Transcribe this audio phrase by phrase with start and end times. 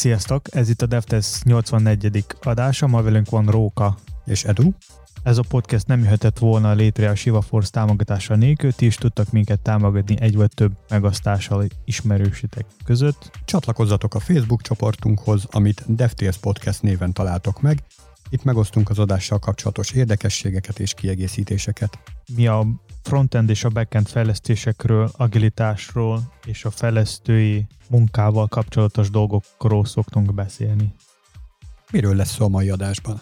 [0.00, 2.24] Sziasztok, ez itt a DevTest 84.
[2.42, 3.98] adása, ma velünk van Róka.
[4.24, 4.70] És Edu.
[5.22, 9.30] Ez a podcast nem jöhetett volna létre a Shiva Force támogatása nélkül, ti is tudtak
[9.30, 13.30] minket támogatni egy vagy több megasztással ismerősitek között.
[13.44, 17.82] Csatlakozzatok a Facebook csoportunkhoz, amit DevTales Podcast néven találtok meg.
[18.30, 21.98] Itt megosztunk az adással kapcsolatos érdekességeket és kiegészítéseket.
[22.34, 22.66] Mi a
[23.02, 30.94] frontend és a backend fejlesztésekről, agilitásról és a fejlesztői munkával kapcsolatos dolgokról szoktunk beszélni.
[31.92, 33.20] Miről lesz szó a mai adásban?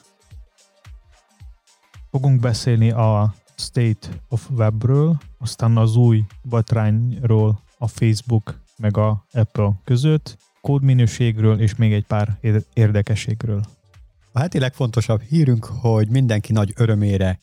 [2.10, 9.80] Fogunk beszélni a State of Webről, aztán az új batrányról a Facebook meg a Apple
[9.84, 12.38] között, kódminőségről és még egy pár
[12.72, 13.62] érdekességről.
[14.32, 17.40] A heti legfontosabb hírünk, hogy mindenki nagy örömére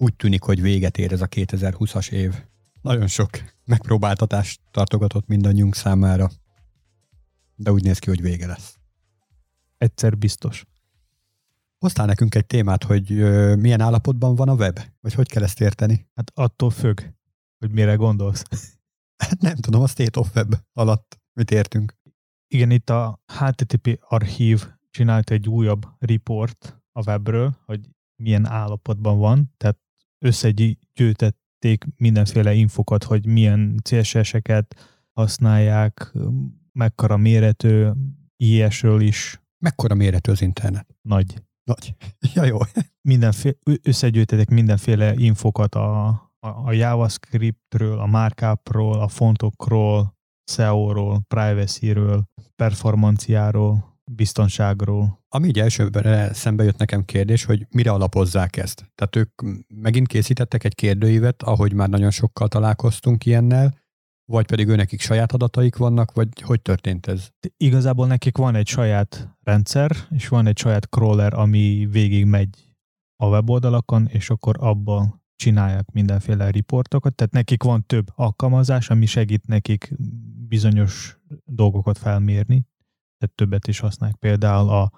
[0.00, 2.44] úgy tűnik, hogy véget ér ez a 2020-as év.
[2.82, 3.30] Nagyon sok
[3.64, 6.30] megpróbáltatást tartogatott mindannyiunk számára,
[7.54, 8.78] de úgy néz ki, hogy vége lesz.
[9.78, 10.66] Egyszer biztos.
[11.78, 14.80] Hoztál nekünk egy témát, hogy ö, milyen állapotban van a web?
[15.00, 16.08] Vagy hogy kell ezt érteni?
[16.14, 17.00] Hát attól függ,
[17.58, 18.42] hogy mire gondolsz.
[19.16, 21.96] Hát nem tudom, a State of Web alatt mit értünk.
[22.48, 29.54] Igen, itt a HTTP archív csinált egy újabb report a webről, hogy milyen állapotban van,
[29.56, 29.78] tehát
[30.24, 34.74] összegyűjtették mindenféle infokat, hogy milyen CSS-eket
[35.12, 36.12] használják,
[36.72, 37.86] mekkora méretű,
[38.36, 39.40] IS-ről is.
[39.58, 40.86] Mekkora méretű az internet?
[41.02, 41.42] Nagy.
[41.64, 41.94] Nagy.
[42.34, 42.58] Ja, jó.
[43.08, 50.18] Mindenféle, összegyűjtetek mindenféle infokat a, a, a JavaScriptről, a markupról, a fontokról,
[50.50, 52.24] SEO-ról, privacy-ről,
[52.56, 55.24] performanciáról, biztonságról.
[55.28, 58.90] Ami így elsőben szembe jött nekem kérdés, hogy mire alapozzák ezt.
[58.94, 59.42] Tehát ők
[59.74, 63.78] megint készítettek egy kérdőívet, ahogy már nagyon sokkal találkoztunk ilyennel,
[64.24, 67.28] vagy pedig őnekik saját adataik vannak, vagy hogy történt ez?
[67.56, 72.74] Igazából nekik van egy saját rendszer, és van egy saját crawler, ami végig megy
[73.16, 79.46] a weboldalakon, és akkor abban csinálják mindenféle riportokat, tehát nekik van több alkalmazás, ami segít
[79.46, 79.94] nekik
[80.48, 82.66] bizonyos dolgokat felmérni,
[83.20, 84.18] tehát többet is használják.
[84.18, 84.90] Például a...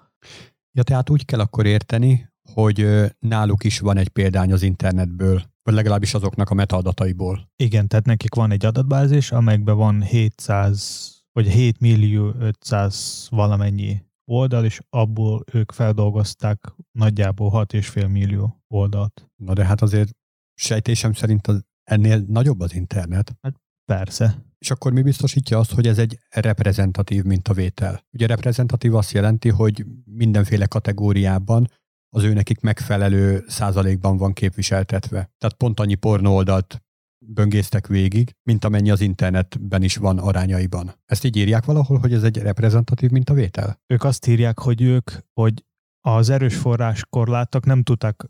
[0.71, 2.87] Ja, tehát úgy kell akkor érteni, hogy
[3.19, 7.51] náluk is van egy példány az internetből, vagy legalábbis azoknak a metadataiból.
[7.55, 14.65] Igen, tehát nekik van egy adatbázis, amelyekben van 700 vagy 7 millió 500 valamennyi oldal,
[14.65, 19.29] és abból ők feldolgozták nagyjából 6,5 millió oldalt.
[19.35, 20.11] Na de hát azért
[20.53, 23.35] sejtésem szerint az ennél nagyobb az internet.
[23.41, 24.45] Hát persze.
[24.63, 28.05] És akkor mi biztosítja azt, hogy ez egy reprezentatív mintavétel?
[28.11, 31.67] Ugye reprezentatív azt jelenti, hogy mindenféle kategóriában
[32.15, 35.31] az ő nekik megfelelő százalékban van képviseltetve.
[35.37, 36.83] Tehát pont annyi pornó oldalt
[37.25, 40.93] böngésztek végig, mint amennyi az internetben is van arányaiban.
[41.05, 43.81] Ezt így írják valahol, hogy ez egy reprezentatív mintavétel?
[43.87, 45.65] Ők azt írják, hogy ők, hogy
[46.05, 48.25] az erős forrás korlátok nem tudták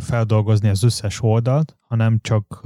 [0.00, 2.60] feldolgozni az összes oldalt, hanem csak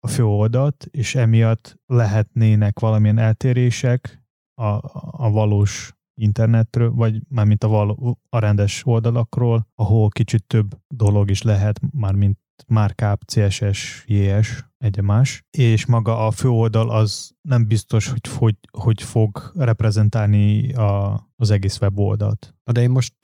[0.00, 4.22] a fő oldalt, és emiatt lehetnének valamilyen eltérések
[4.54, 4.78] a,
[5.24, 11.42] a valós internetről, vagy mármint a, való, a rendes oldalakról, ahol kicsit több dolog is
[11.42, 18.28] lehet, mármint markup, CSS, JS, egymás, és maga a fő oldal az nem biztos, hogy
[18.38, 22.54] hogy, hogy fog reprezentálni a, az egész weboldalt.
[22.72, 23.14] De én most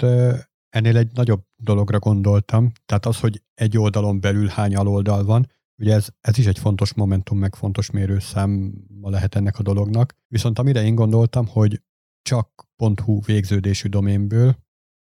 [0.78, 5.46] ennél egy nagyobb dologra gondoltam, tehát az, hogy egy oldalon belül hány aloldal van,
[5.78, 8.72] ugye ez, ez is egy fontos momentum, meg fontos mérőszám
[9.02, 10.14] lehet ennek a dolognak.
[10.28, 11.82] Viszont amire én gondoltam, hogy
[12.22, 12.66] csak
[13.04, 14.56] .hu végződésű doménből,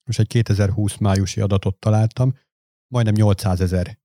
[0.04, 2.34] most egy 2020 májusi adatot találtam,
[2.88, 3.98] majdnem 800 ezer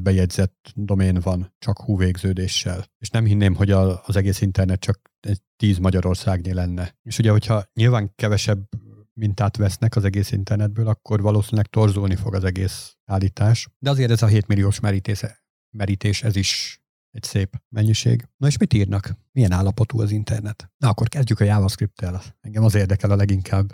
[0.00, 2.84] bejegyzett domén van csak hú végződéssel.
[2.98, 6.96] És nem hinném, hogy a, az egész internet csak egy 10 Magyarországnyi lenne.
[7.02, 8.68] És ugye, hogyha nyilván kevesebb
[9.16, 13.68] mintát vesznek az egész internetből, akkor valószínűleg torzulni fog az egész állítás.
[13.78, 15.24] De azért ez a 7 milliós merítés,
[15.70, 18.28] merítés ez is egy szép mennyiség.
[18.36, 19.16] Na és mit írnak?
[19.32, 20.70] Milyen állapotú az internet?
[20.76, 22.22] Na akkor kezdjük a JavaScript-tel.
[22.40, 23.72] Engem az érdekel a leginkább.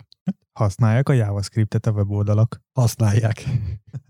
[0.59, 2.61] Használják a JavaScript-et a weboldalak?
[2.71, 3.43] Használják.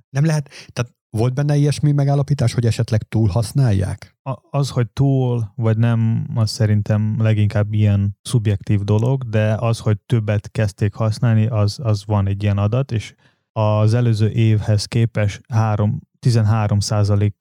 [0.09, 4.17] Nem lehet, tehát volt benne ilyesmi megállapítás, hogy esetleg túl használják?
[4.49, 10.51] Az, hogy túl vagy nem, az szerintem leginkább ilyen szubjektív dolog, de az, hogy többet
[10.51, 13.15] kezdték használni, az, az van egy ilyen adat, és
[13.51, 17.31] az előző évhez képest 3, 13%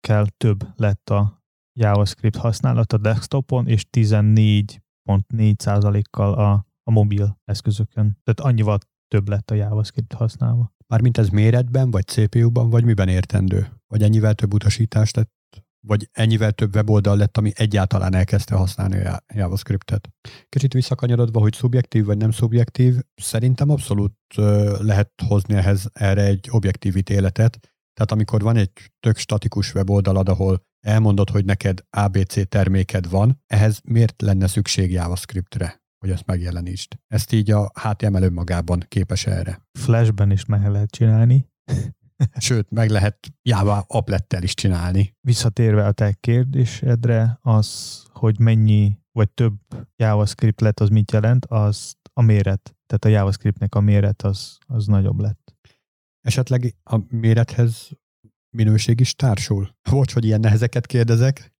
[0.00, 1.42] kell több lett a
[1.72, 8.18] JavaScript használat a desktopon, és 14.4 kal a, a mobil eszközökön.
[8.24, 8.78] Tehát annyival
[9.12, 10.74] több lett a JavaScript használva.
[10.86, 13.66] Mármint ez méretben, vagy CPU-ban, vagy miben értendő?
[13.86, 15.30] Vagy ennyivel több utasítást lett
[15.86, 20.08] vagy ennyivel több weboldal lett, ami egyáltalán elkezdte használni a JavaScriptet.
[20.48, 24.14] Kicsit visszakanyarodva, hogy szubjektív vagy nem szubjektív, szerintem abszolút
[24.78, 27.58] lehet hozni ehhez erre egy objektív ítéletet.
[27.94, 28.70] Tehát amikor van egy
[29.00, 35.81] tök statikus weboldalad, ahol elmondod, hogy neked ABC terméked van, ehhez miért lenne szükség JavaScriptre?
[36.02, 36.98] Hogy ezt megjelenítsd.
[37.06, 39.66] Ezt így a HTML önmagában képes erre.
[39.78, 41.48] Flashben is meg lehet csinálni.
[42.38, 45.16] Sőt, meg lehet Java applettel is csinálni.
[45.20, 49.54] Visszatérve a te kérdésedre, az, hogy mennyi vagy több
[49.96, 52.76] JavaScript lett, az mit jelent, az a méret.
[52.86, 55.54] Tehát a JavaScriptnek a méret az, az nagyobb lett.
[56.20, 57.90] Esetleg a mérethez
[58.56, 59.76] minőség is társul?
[59.90, 61.52] Bocs, hogy ilyen nehezeket kérdezek.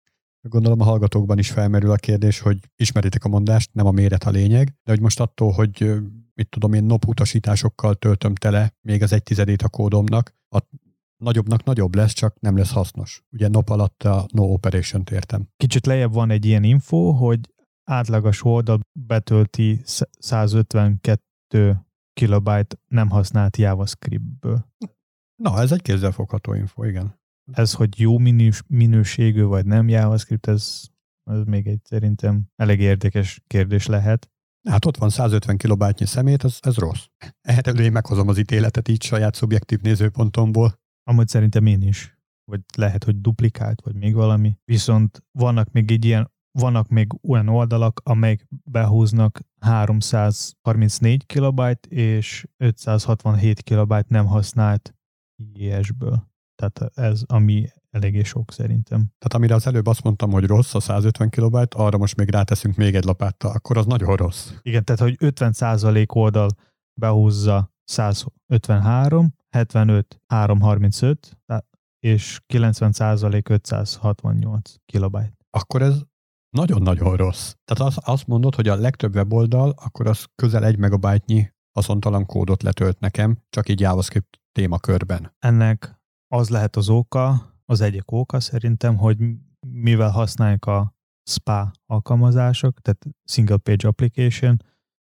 [0.48, 4.30] Gondolom a hallgatókban is felmerül a kérdés, hogy ismeritek a mondást, nem a méret a
[4.30, 5.92] lényeg, de hogy most attól, hogy
[6.34, 10.58] mit tudom én, NOP utasításokkal töltöm tele még az egy tizedét a kódomnak, a
[11.16, 13.24] nagyobbnak nagyobb lesz, csak nem lesz hasznos.
[13.30, 15.48] Ugye NOP alatt a no operation-t értem.
[15.56, 17.40] Kicsit lejjebb van egy ilyen info, hogy
[17.84, 19.80] átlagos oldal betölti
[20.18, 24.66] 152 kilobyte nem használt JavaScriptből.
[25.42, 27.20] Na, ez egy kézzelfogható info, igen.
[27.52, 30.82] Ez, hogy jó minős, minőségű vagy nem JavaScript, ez,
[31.30, 34.30] ez még egy szerintem elég érdekes kérdés lehet.
[34.68, 37.06] Hát ott van 150 kilobájtnyi szemét, ez, ez rossz.
[37.40, 40.80] Ehhez én meghozom az ítéletet így saját szubjektív nézőpontomból.
[41.04, 42.16] Amúgy szerintem én is.
[42.44, 44.56] Vagy lehet, hogy duplikált, vagy még valami.
[44.64, 53.62] Viszont vannak még egy ilyen, vannak még olyan oldalak, amelyek behúznak 334 kilobyte és 567
[53.62, 54.94] kilobyte nem használt
[55.54, 56.31] IES-ből.
[56.62, 58.98] Tehát ez, ami eléggé sok szerintem.
[58.98, 62.76] Tehát amire az előbb azt mondtam, hogy rossz a 150 kilobajt, arra most még ráteszünk
[62.76, 64.50] még egy lapáttal, akkor az nagyon rossz.
[64.62, 66.48] Igen, tehát hogy 50% oldal
[67.00, 71.38] behúzza 153, 75, 335,
[71.98, 75.46] és 90% 568 kilobajt.
[75.50, 76.00] Akkor ez
[76.50, 77.54] nagyon-nagyon rossz.
[77.64, 82.62] Tehát azt, azt mondod, hogy a legtöbb weboldal, akkor az közel egy megabájtnyi haszontalan kódot
[82.62, 85.34] letölt nekem, csak így JavaScript témakörben.
[85.38, 86.01] Ennek
[86.32, 89.16] az lehet az oka, az egyik oka szerintem, hogy
[89.66, 90.94] mivel használják a
[91.30, 94.62] SPA alkalmazások, tehát Single Page Application,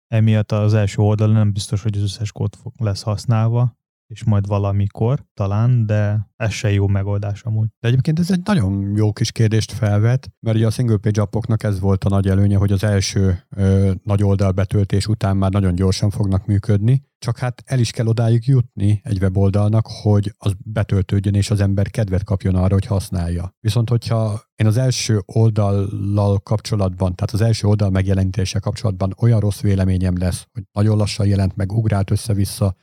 [0.08, 3.78] emiatt az első oldalon nem biztos, hogy az összes kód lesz használva,
[4.13, 7.68] és majd valamikor talán, de ez se jó megoldás amúgy.
[7.80, 11.63] De egyébként ez egy nagyon jó kis kérdést felvet, mert ugye a single page appoknak
[11.63, 15.75] ez volt a nagy előnye, hogy az első ö, nagy oldal betöltés után már nagyon
[15.75, 21.33] gyorsan fognak működni, csak hát el is kell odáig jutni egy weboldalnak, hogy az betöltődjön,
[21.33, 23.56] és az ember kedvet kapjon arra, hogy használja.
[23.60, 29.62] Viszont, hogyha én az első oldallal kapcsolatban, tehát az első oldal megjelenítése kapcsolatban olyan rossz
[29.62, 32.75] véleményem lesz, hogy nagyon lassan jelent meg, ugrált össze-vissza,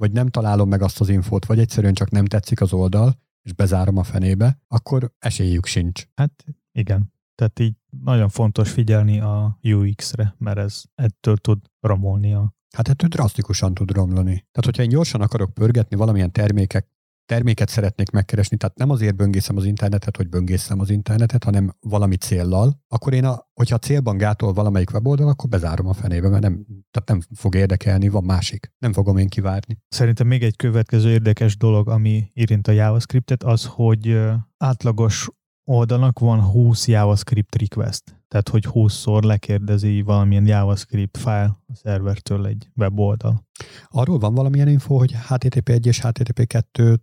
[0.00, 3.52] vagy nem találom meg azt az infót, vagy egyszerűen csak nem tetszik az oldal, és
[3.52, 6.06] bezárom a fenébe, akkor esélyük sincs.
[6.14, 7.12] Hát igen.
[7.34, 13.08] Tehát így nagyon fontos figyelni a UX-re, mert ez ettől tud romolni a Hát ettől
[13.08, 14.32] drasztikusan tud romlani.
[14.32, 16.88] Tehát, hogyha én gyorsan akarok pörgetni valamilyen termékek
[17.30, 22.16] terméket szeretnék megkeresni, tehát nem azért böngészem az internetet, hogy böngészem az internetet, hanem valami
[22.16, 26.42] céllal, akkor én, a, hogyha a célban gátol valamelyik weboldal, akkor bezárom a fenébe, mert
[26.42, 28.72] nem, tehát nem fog érdekelni, van másik.
[28.78, 29.78] Nem fogom én kivárni.
[29.88, 34.18] Szerintem még egy következő érdekes dolog, ami érint a JavaScriptet, az, hogy
[34.56, 35.28] átlagos
[35.70, 38.02] oldalnak van 20 JavaScript request.
[38.28, 43.46] Tehát, hogy 20-szor lekérdezi valamilyen JavaScript file a szervertől egy weboldal.
[43.88, 46.98] Arról van valamilyen info, hogy HTTP1 és HTTP2-t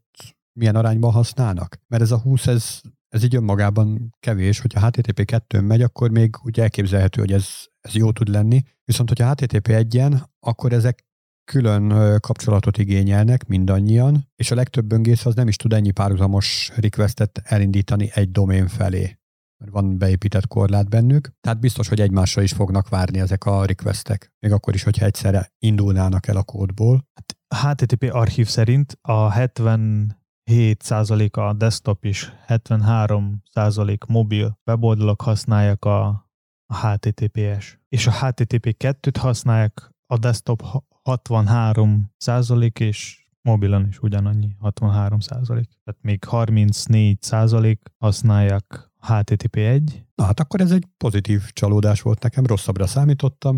[0.54, 1.78] milyen arányban használnak?
[1.88, 6.62] Mert ez a 20, ez, ez így önmagában kevés, hogyha HTTP2 megy, akkor még ugye
[6.62, 7.48] elképzelhető, hogy ez,
[7.82, 8.62] ez jó tud lenni.
[8.84, 11.06] Viszont, hogyha HTTP1-en, akkor ezek
[11.52, 17.42] külön kapcsolatot igényelnek mindannyian, és a legtöbb böngész az nem is tud ennyi párhuzamos requestet
[17.44, 19.18] elindítani egy domén felé
[19.58, 24.34] mert van beépített korlát bennük, tehát biztos, hogy egymásra is fognak várni ezek a requestek,
[24.40, 27.08] még akkor is, hogyha egyszerre indulnának el a kódból.
[27.56, 36.26] Hát HTTP archív szerint a 77% a desktop is, 73% mobil weboldalak használják a,
[36.74, 40.64] HTTPS, és a HTTP2-t használják a desktop
[41.08, 49.82] 63% és mobilon is ugyanannyi, 63 Tehát még 34% használják HTTP1.
[50.16, 53.58] Na hát akkor ez egy pozitív csalódás volt nekem, rosszabbra számítottam.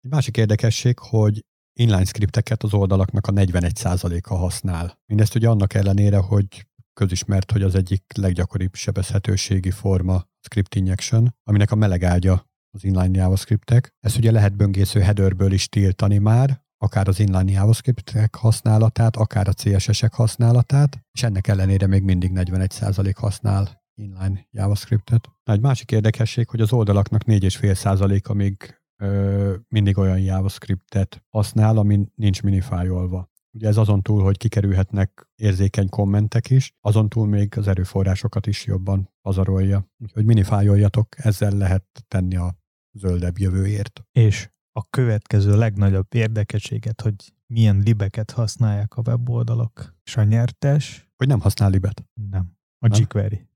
[0.00, 4.98] Egy másik érdekesség, hogy inline scripteket az oldalaknak a 41%-a használ.
[5.06, 11.70] Mindezt ugye annak ellenére, hogy közismert, hogy az egyik leggyakoribb sebezhetőségi forma script injection, aminek
[11.70, 13.94] a melegágya az inline JavaScriptek.
[14.00, 19.52] Ezt ugye lehet böngésző headerből is tiltani már, akár az inline JavaScriptek használatát, akár a
[19.52, 25.30] CSS-ek használatát, és ennek ellenére még mindig 41% használ inline JavaScriptet.
[25.44, 32.06] Na, egy másik érdekesség, hogy az oldalaknak 4,5%-a még ö, mindig olyan JavaScriptet használ, ami
[32.14, 33.32] nincs minifájolva.
[33.52, 38.66] Ugye ez azon túl, hogy kikerülhetnek érzékeny kommentek is, azon túl még az erőforrásokat is
[38.66, 39.88] jobban pazarolja.
[39.98, 42.56] Úgyhogy minifájoljatok, ezzel lehet tenni a
[42.92, 44.04] zöldebb jövőért.
[44.12, 47.14] És a következő legnagyobb érdekességet, hogy
[47.46, 49.94] milyen libeket használják a weboldalak.
[50.04, 51.08] És a nyertes?
[51.16, 52.04] Hogy nem használ libet?
[52.30, 52.56] Nem.
[52.78, 53.48] A jQuery.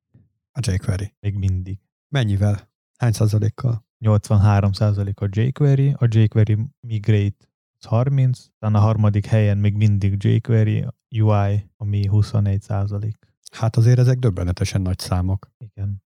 [0.53, 1.15] A jQuery.
[1.21, 1.79] Még mindig.
[2.09, 2.71] Mennyivel?
[2.99, 3.87] Hány százalékkal?
[3.99, 7.47] 83 százalék a jQuery, a jQuery Migrate
[7.87, 13.17] 30, aztán a harmadik helyen még mindig jQuery UI, ami 24 százalék.
[13.53, 15.51] Hát azért ezek döbbenetesen nagy számok.
[15.59, 16.03] Igen.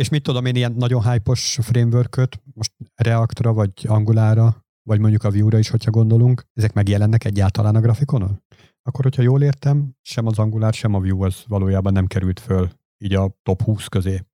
[0.00, 5.30] És mit tudom én, ilyen nagyon hype-os framework most Reactra, vagy Angulára, vagy mondjuk a
[5.30, 8.42] Vue-ra is, hogyha gondolunk, ezek megjelennek egyáltalán a grafikonon?
[8.82, 12.70] Akkor, hogyha jól értem, sem az Angular, sem a Vue az valójában nem került föl
[12.98, 14.24] így a top 20 közé.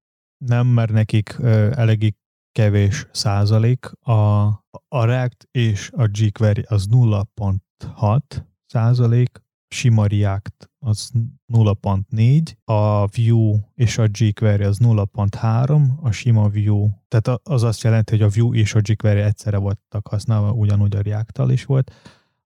[0.44, 1.36] Nem, mert nekik
[1.70, 2.14] eléggé
[2.52, 3.86] kevés százalék.
[4.00, 4.42] A,
[4.88, 8.20] a React és a jQuery az 0.6
[8.66, 11.10] százalék, sima React az
[11.52, 18.16] 0.4, a Vue és a jQuery az 0.3, a sima Vue, tehát az azt jelenti,
[18.16, 21.92] hogy a Vue és a jQuery egyszerre voltak használva, ugyanúgy a react is volt.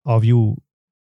[0.02, 0.54] A Vue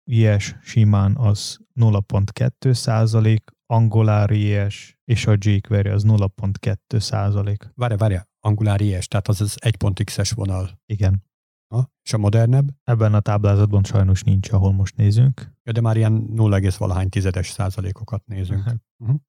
[0.03, 7.71] IS simán az 0.2 százalék, Angular IS és a jQuery az 0.2 százalék.
[7.75, 10.79] Várja, várja, Angular IS, tehát az az 1.x-es vonal.
[10.85, 11.23] Igen.
[11.67, 11.91] Ha?
[12.03, 12.69] És a modernebb?
[12.83, 15.53] Ebben a táblázatban sajnos nincs, ahol most nézünk.
[15.63, 18.63] Ja, de már ilyen 0, valahány tizedes százalékokat nézünk.
[18.63, 19.19] Hát, uh-huh.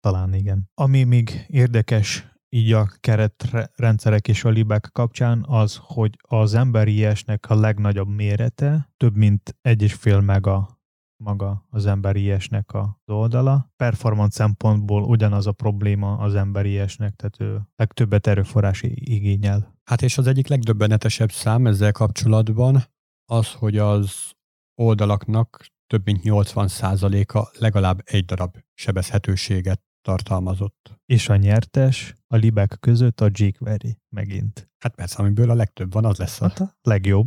[0.00, 0.70] Talán igen.
[0.74, 7.50] Ami még érdekes így a keretrendszerek és a libek kapcsán az, hogy az emberi esnek
[7.50, 10.80] a legnagyobb mérete több mint egy és fél mega
[11.20, 13.72] maga az emberi esnek az oldala.
[13.76, 19.78] Performance szempontból ugyanaz a probléma az emberi esnek, tehát ő legtöbbet erőforrás igényel.
[19.90, 22.84] Hát és az egyik legdöbbenetesebb szám ezzel kapcsolatban
[23.30, 24.30] az, hogy az
[24.74, 31.00] oldalaknak több mint 80%-a legalább egy darab sebezhetőséget tartalmazott.
[31.06, 34.70] És a nyertes a libek között a jQuery megint.
[34.78, 36.48] Hát persze, amiből a legtöbb van, az lesz a...
[36.48, 37.26] Hát a legjobb.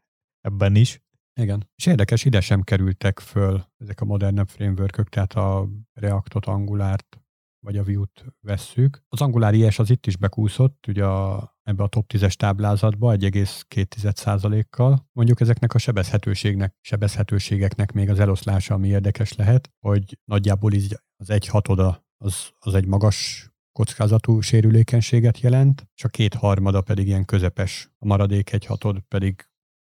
[0.48, 1.00] Ebben is.
[1.40, 1.70] Igen.
[1.74, 7.20] És érdekes, ide sem kerültek föl ezek a modernebb framework tehát a Reactot, Angulárt,
[7.60, 9.02] vagy a Vue-t vesszük.
[9.08, 15.08] Az Angular IS az itt is bekúszott, ugye a, ebbe a top 10-es táblázatba 1,2%-kal.
[15.12, 21.30] Mondjuk ezeknek a sebezhetőségnek, sebezhetőségeknek még az eloszlása, ami érdekes lehet, hogy nagyjából így az
[21.30, 27.24] egy hatoda az, az egy magas kockázatú sérülékenységet jelent, és a két harmada pedig ilyen
[27.24, 29.48] közepes, a maradék egy hatod pedig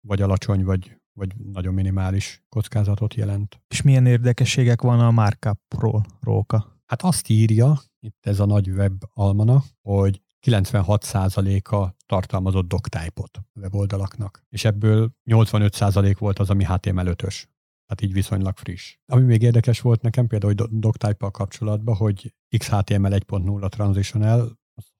[0.07, 3.61] vagy alacsony, vagy vagy nagyon minimális kockázatot jelent.
[3.67, 6.78] És milyen érdekességek van a markup-ról, Róka?
[6.89, 14.65] Hát azt írja, itt ez a nagy web almana, hogy 96%-a tartalmazott doctype-ot weboldalaknak, és
[14.65, 17.43] ebből 85% volt az, ami HTML5-ös.
[17.85, 18.97] Tehát így viszonylag friss.
[19.05, 24.59] Ami még érdekes volt nekem például hogy doctype kapcsolatban, hogy XHTML 1.0 transitional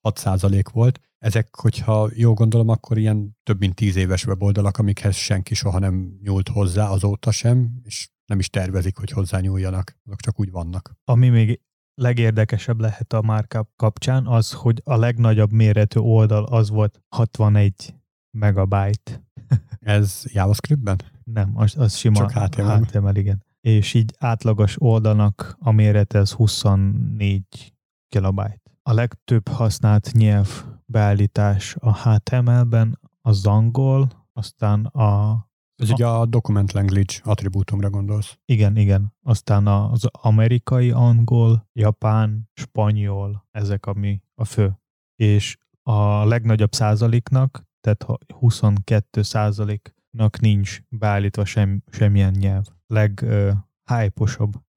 [0.09, 0.99] 6% volt.
[1.17, 6.19] Ezek, hogyha jól gondolom, akkor ilyen több mint 10 éves weboldalak, amikhez senki soha nem
[6.21, 9.97] nyúlt hozzá azóta sem, és nem is tervezik, hogy hozzá nyúljanak.
[10.05, 10.93] Azok csak úgy vannak.
[11.03, 11.61] Ami még
[11.99, 17.95] legérdekesebb lehet a markup kapcsán, az, hogy a legnagyobb méretű oldal az volt 61
[18.31, 19.23] megabyte.
[19.79, 21.01] Ez JavaScriptben?
[21.23, 22.83] Nem, az, az sima Csak HTML.
[22.83, 23.45] HTML, igen.
[23.61, 27.73] És így átlagos oldalnak a mérete az 24
[28.09, 28.61] kilobyte.
[28.81, 35.47] A legtöbb használt nyelv beállítás a HTML-ben az angol, aztán a...
[35.79, 38.37] Ez a, ugye a document language attribútumra gondolsz.
[38.45, 39.13] Igen, igen.
[39.23, 44.79] Aztán az amerikai angol, japán, spanyol, ezek ami a fő.
[45.15, 52.65] És a legnagyobb százaléknak, tehát 22 százaléknak nincs beállítva sem, semmilyen nyelv.
[52.87, 53.51] Leg uh,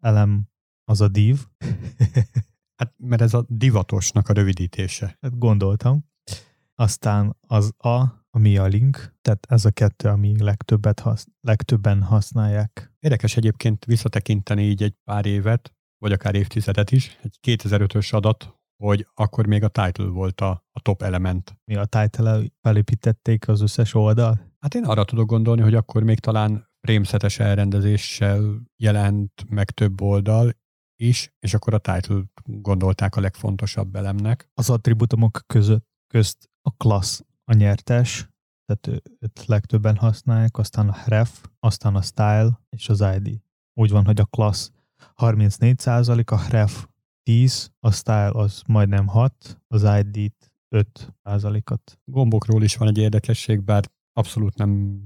[0.00, 0.48] elem
[0.84, 1.40] az a div.
[2.76, 5.18] Hát, mert ez a divatosnak a rövidítése.
[5.20, 6.04] Hát gondoltam.
[6.74, 12.92] Aztán az A, ami a link, tehát ez a kettő, ami legtöbbet hasz, legtöbben használják.
[12.98, 19.06] Érdekes egyébként visszatekinteni így egy pár évet, vagy akár évtizedet is, egy 2005-ös adat, hogy
[19.14, 21.56] akkor még a title volt a, a top element.
[21.64, 24.50] Mi a title felépítették az összes oldal?
[24.58, 30.52] Hát én arra tudok gondolni, hogy akkor még talán prémszetes elrendezéssel jelent meg több oldal,
[31.02, 34.50] is, és akkor a title gondolták a legfontosabb elemnek.
[34.54, 37.20] Az attribútumok között közt a class
[37.52, 38.28] a nyertes,
[38.64, 43.40] tehát őt legtöbben használják, aztán a ref, aztán a style és az ID.
[43.74, 44.70] Úgy van, hogy a class
[45.16, 46.86] 34%, a ref
[47.22, 52.00] 10, a style az majdnem 6, az ID-t 5 százalékat.
[52.04, 55.00] Gombokról is van egy érdekesség, bár abszolút nem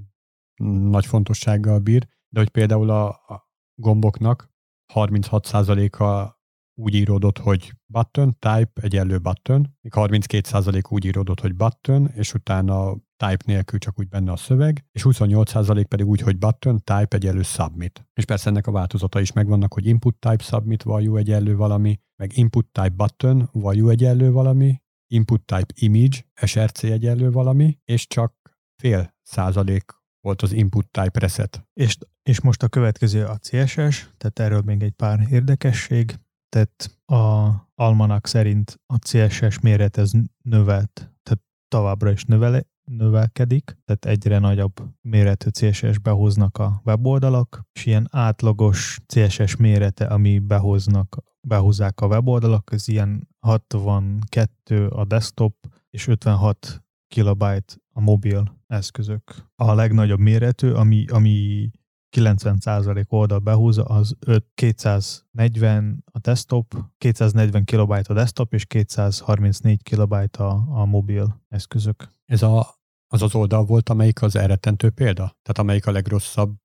[0.89, 4.51] nagy fontossággal bír, de hogy például a gomboknak
[4.93, 6.36] 36%-a
[6.79, 12.95] úgy íródott, hogy button, type egyenlő button, még 32% úgy íródott, hogy button, és utána
[13.15, 17.41] type nélkül csak úgy benne a szöveg, és 28% pedig úgy, hogy button, type egyenlő
[17.41, 18.07] submit.
[18.13, 22.37] És persze ennek a változata is megvannak, hogy input type submit value egyenlő valami, meg
[22.37, 28.33] input type button value egyenlő valami, input type image src egyenlő valami, és csak
[28.81, 31.67] fél százalék volt az input type reset.
[31.73, 36.19] És, és most a következő a CSS, tehát erről még egy pár érdekesség.
[36.49, 40.11] Tehát a Almanak szerint a CSS méret ez
[40.41, 47.85] növelt, tehát továbbra is növele, növelkedik, tehát egyre nagyobb méretű CSS behoznak a weboldalak, és
[47.85, 55.55] ilyen átlagos CSS mérete, ami behoznak, behozzák a weboldalak, ez ilyen 62 a desktop
[55.89, 59.35] és 56 kilobyte a mobil eszközök.
[59.55, 61.69] A legnagyobb méretű, ami, ami
[62.17, 70.43] 90% oldal behúzza, az 5, 240 a desktop, 240 kilobyte a desktop, és 234 kilobyte
[70.43, 72.13] a, a mobil eszközök.
[72.25, 72.75] Ez a,
[73.07, 75.23] az az oldal volt, amelyik az elrettentő példa?
[75.23, 76.55] Tehát amelyik a legrosszabb,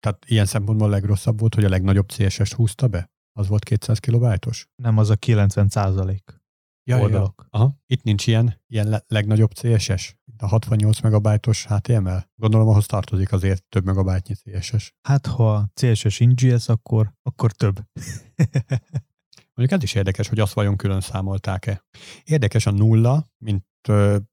[0.00, 3.10] tehát ilyen szempontból a legrosszabb volt, hogy a legnagyobb CSS-t húzta be?
[3.32, 4.68] Az volt 200 kilobájtos?
[4.74, 6.41] Nem, az a 90 százalék
[6.84, 7.48] ja, oldalak.
[7.52, 7.58] Ja.
[7.58, 7.76] Aha.
[7.86, 10.16] Itt nincs ilyen, ilyen le- legnagyobb CSS?
[10.38, 12.30] A 68 megabájtos HTML?
[12.34, 14.94] Gondolom ahhoz tartozik azért több megabájtnyi CSS.
[15.02, 17.78] Hát ha CSS ings, akkor, akkor több.
[19.54, 21.84] Mondjuk ez is érdekes, hogy azt vajon külön számolták-e.
[22.24, 23.64] Érdekes a nulla, mint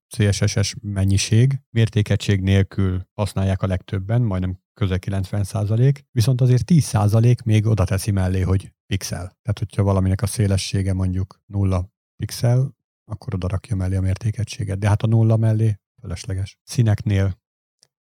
[0.08, 7.42] CSS-es mennyiség, mértékegység nélkül használják a legtöbben, majdnem közel 90 százalék, viszont azért 10 százalék
[7.42, 9.38] még oda teszi mellé, hogy pixel.
[9.42, 11.90] Tehát, hogyha valaminek a szélessége mondjuk nulla
[12.20, 14.80] pixel, akkor oda rakja mellé a mértékegységet.
[14.80, 16.58] De hát a nulla mellé fölösleges.
[16.64, 17.38] Színeknél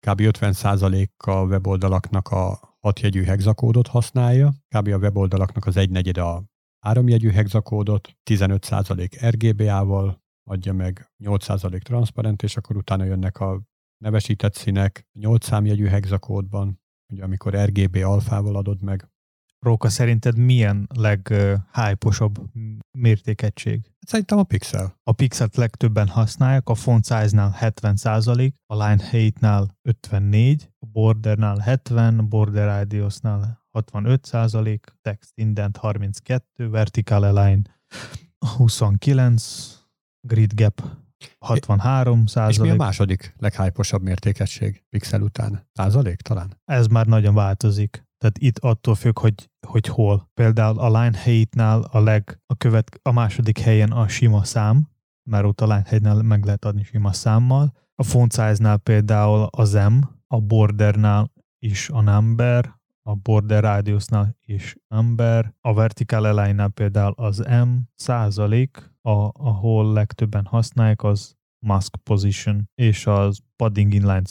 [0.06, 0.20] kb.
[0.20, 4.88] 50%-a a weboldalaknak a hatjegyű hexakódot használja, kb.
[4.88, 6.44] a weboldalaknak az egynegyed a
[6.78, 13.62] háromjegyű hexakódot, 15% RGBA-val adja meg, 8% transzparent, és akkor utána jönnek a
[13.98, 16.80] nevesített színek 8 számjegyű hexakódban,
[17.12, 19.08] ugye amikor RGB alfával adod meg,
[19.64, 22.38] Róka, szerinted milyen leghype-osabb
[22.98, 23.80] mértékegység?
[24.06, 24.96] Szerintem a pixel.
[25.02, 32.18] A pixelt legtöbben használják, a font size-nál 70%, a line height-nál 54, a border-nál 70,
[32.18, 37.66] a border radius-nál 65%, text indent 32, vertical align
[38.56, 39.78] 29,
[40.20, 40.82] grid gap
[41.38, 42.54] 63 százalék.
[42.54, 45.68] És mi a második leghyposabb mértékegység pixel után?
[45.72, 46.60] Százalék talán?
[46.64, 48.04] Ez már nagyon változik.
[48.24, 50.30] Tehát itt attól függ, hogy, hogy hol.
[50.34, 54.88] Például a height-nál a, leg, a, követ, a második helyen a sima szám,
[55.30, 57.72] mert ott a height-nál meg lehet adni sima számmal.
[57.94, 64.76] A font size-nál például az M, a bordernál is a number, a border radiusnál is
[64.88, 71.34] number, a vertical align-nál például az M százalék, a, ahol legtöbben használják, az
[71.66, 74.22] mask position, és az padding inline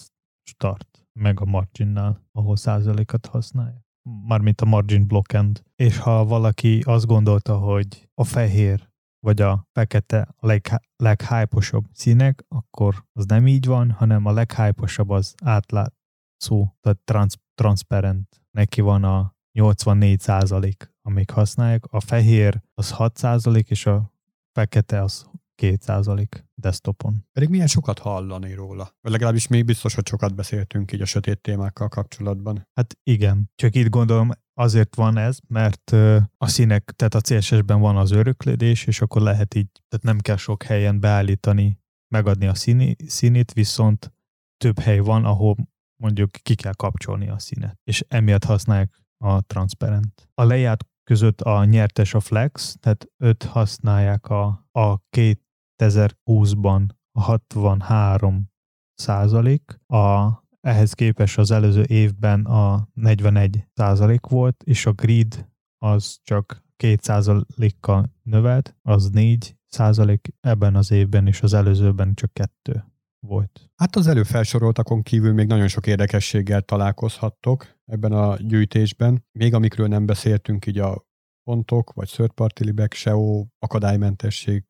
[0.44, 3.83] start meg a marginnál, ahol százalékat használja.
[4.28, 5.64] Mármint a margin blockend.
[5.76, 8.92] És ha valaki azt gondolta, hogy a fehér
[9.24, 15.10] vagy a fekete a leg, leghyposabb színek, akkor az nem így van, hanem a leghyposabb
[15.10, 18.42] az átlátszó, tehát trans, transparent.
[18.52, 21.86] Neki van a 84 százalék, amik használják.
[21.86, 24.12] A fehér az 6 százalék, és a
[24.52, 25.30] fekete az
[25.62, 27.26] 2% desktopon.
[27.32, 28.96] Pedig milyen sokat hallani róla.
[29.02, 32.68] Legalábbis még biztos, hogy sokat beszéltünk így a sötét témákkal kapcsolatban.
[32.74, 35.92] Hát igen, csak itt gondolom azért van ez, mert
[36.38, 40.38] a színek, tehát a CSS-ben van az öröklődés, és akkor lehet így, tehát nem kell
[40.38, 44.14] sok helyen beállítani, megadni a színi, színét, viszont
[44.58, 45.56] több hely van, ahol
[46.02, 50.30] mondjuk ki kell kapcsolni a színet, és emiatt használják a transparent.
[50.34, 58.52] A lejárt között a nyertes a Flex, tehát öt használják a, a 2020-ban a 63
[58.94, 60.30] százalék, a,
[60.62, 66.98] ehhez képest az előző évben a 41 százalék volt, és a grid az csak 2
[67.02, 72.93] százalékkal növelt, az 4 százalék ebben az évben, és az előzőben csak 2
[73.28, 73.70] volt.
[73.76, 79.26] Hát az előfelsoroltakon kívül még nagyon sok érdekességgel találkozhattok ebben a gyűjtésben.
[79.32, 81.06] Még amikről nem beszéltünk, így a
[81.44, 84.64] pontok, vagy third party libek, SEO, akadálymentesség,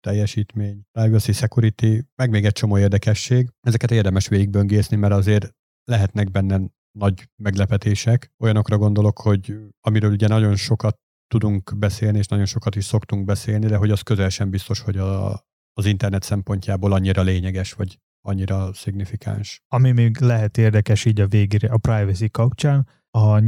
[0.00, 3.48] teljesítmény, privacy, security, meg még egy csomó érdekesség.
[3.60, 6.60] Ezeket érdemes végigböngészni, mert azért lehetnek benne
[6.98, 8.32] nagy meglepetések.
[8.38, 10.96] Olyanokra gondolok, hogy amiről ugye nagyon sokat
[11.26, 14.96] tudunk beszélni, és nagyon sokat is szoktunk beszélni, de hogy az közel sem biztos, hogy
[14.96, 19.62] a, az internet szempontjából annyira lényeges, vagy annyira szignifikáns.
[19.68, 23.42] Ami még lehet érdekes így a végére, a privacy kapcsán, a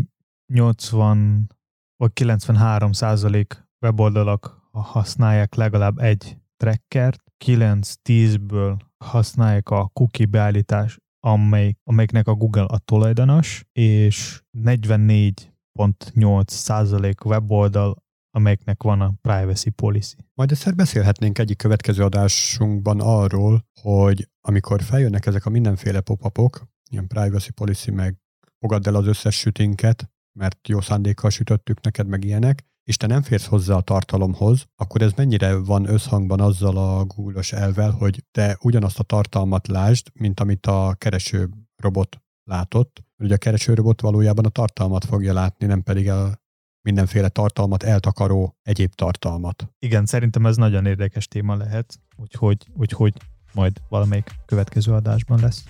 [0.53, 1.51] 80
[1.97, 12.27] vagy 93 százalék weboldalak használják legalább egy trackert, 9-10-ből használják a cookie beállítás, amely, amelyiknek
[12.27, 18.03] a Google a tulajdonos, és 44.8 százalék weboldal,
[18.35, 20.16] amelyeknek van a privacy policy.
[20.35, 26.51] Majd egyszer beszélhetnénk egyik következő adásunkban arról, hogy amikor feljönnek ezek a mindenféle pop
[26.90, 28.16] ilyen privacy policy, meg
[28.59, 33.23] fogadd el az összes sütinket, mert jó szándékkal sütöttük neked, meg ilyenek, és te nem
[33.23, 38.57] férsz hozzá a tartalomhoz, akkor ez mennyire van összhangban azzal a Google-os elvel, hogy te
[38.61, 43.05] ugyanazt a tartalmat lásd, mint amit a kereső robot látott.
[43.18, 46.42] Ugye a kereső robot valójában a tartalmat fogja látni, nem pedig a
[46.83, 49.68] mindenféle tartalmat eltakaró egyéb tartalmat.
[49.79, 53.14] Igen, szerintem ez nagyon érdekes téma lehet, úgyhogy, úgyhogy
[53.53, 55.64] majd valamelyik következő adásban lesz.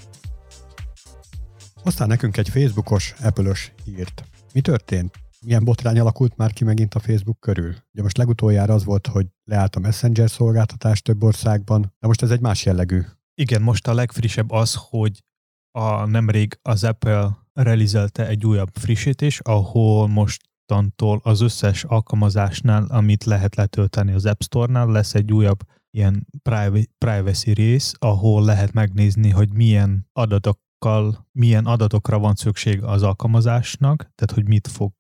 [1.85, 4.25] Aztán nekünk egy Facebookos, Apple-ös hírt.
[4.53, 5.19] Mi történt?
[5.45, 7.75] Milyen botrány alakult már ki megint a Facebook körül?
[7.93, 12.31] Ugye most legutoljára az volt, hogy leállt a Messenger szolgáltatás több országban, de most ez
[12.31, 13.01] egy más jellegű.
[13.35, 15.23] Igen, most a legfrissebb az, hogy
[15.71, 20.09] a nemrég az Apple realizelte egy újabb frissítés, ahol
[20.73, 25.59] mostantól az összes alkalmazásnál, amit lehet letölteni az App Store-nál, lesz egy újabb
[25.91, 26.27] ilyen
[26.99, 34.35] privacy rész, ahol lehet megnézni, hogy milyen adatokkal, milyen adatokra van szükség az alkalmazásnak, tehát
[34.35, 34.93] hogy mit fog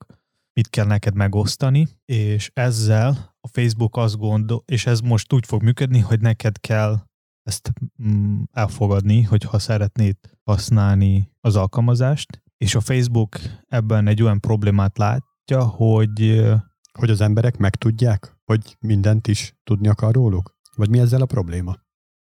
[0.55, 5.63] mit kell neked megosztani, és ezzel a Facebook azt gondol, és ez most úgy fog
[5.63, 6.97] működni, hogy neked kell
[7.43, 14.99] ezt mm, elfogadni, hogyha szeretnéd használni az alkalmazást, és a Facebook ebben egy olyan problémát
[15.53, 16.45] látja, hogy
[16.99, 20.57] hogy az emberek megtudják, hogy mindent is tudni akar róluk?
[20.77, 21.77] Vagy mi ezzel a probléma?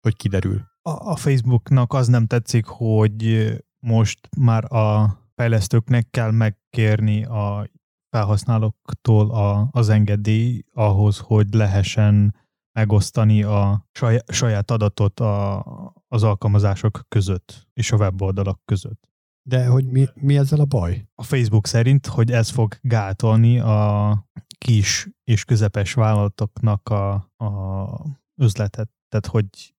[0.01, 0.61] Hogy kiderül?
[0.81, 7.69] A, a Facebooknak az nem tetszik, hogy most már a fejlesztőknek kell megkérni a
[8.09, 12.35] felhasználóktól a, az engedély ahhoz, hogy lehessen
[12.71, 15.63] megosztani a saját, saját adatot a,
[16.07, 19.14] az alkalmazások között és a weboldalak között.
[19.47, 21.05] De hogy mi, mi ezzel a baj?
[21.15, 24.27] A Facebook szerint, hogy ez fog gátolni a
[24.57, 28.05] kis és közepes vállalatoknak a, a
[28.41, 28.89] üzletet.
[29.09, 29.75] Tehát, hogy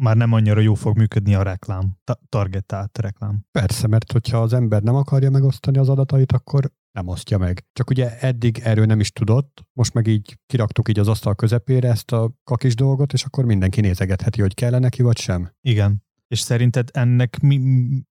[0.00, 1.98] már nem annyira jó fog működni a reklám,
[2.28, 3.44] targetált reklám.
[3.50, 7.66] Persze, mert hogyha az ember nem akarja megosztani az adatait, akkor nem osztja meg.
[7.72, 11.88] Csak ugye eddig erről nem is tudott, most meg így kiraktuk így az asztal közepére
[11.88, 15.50] ezt a kakis dolgot, és akkor mindenki nézegetheti, hogy kellene neki, vagy sem.
[15.60, 16.04] Igen.
[16.28, 17.60] És szerinted ennek mi,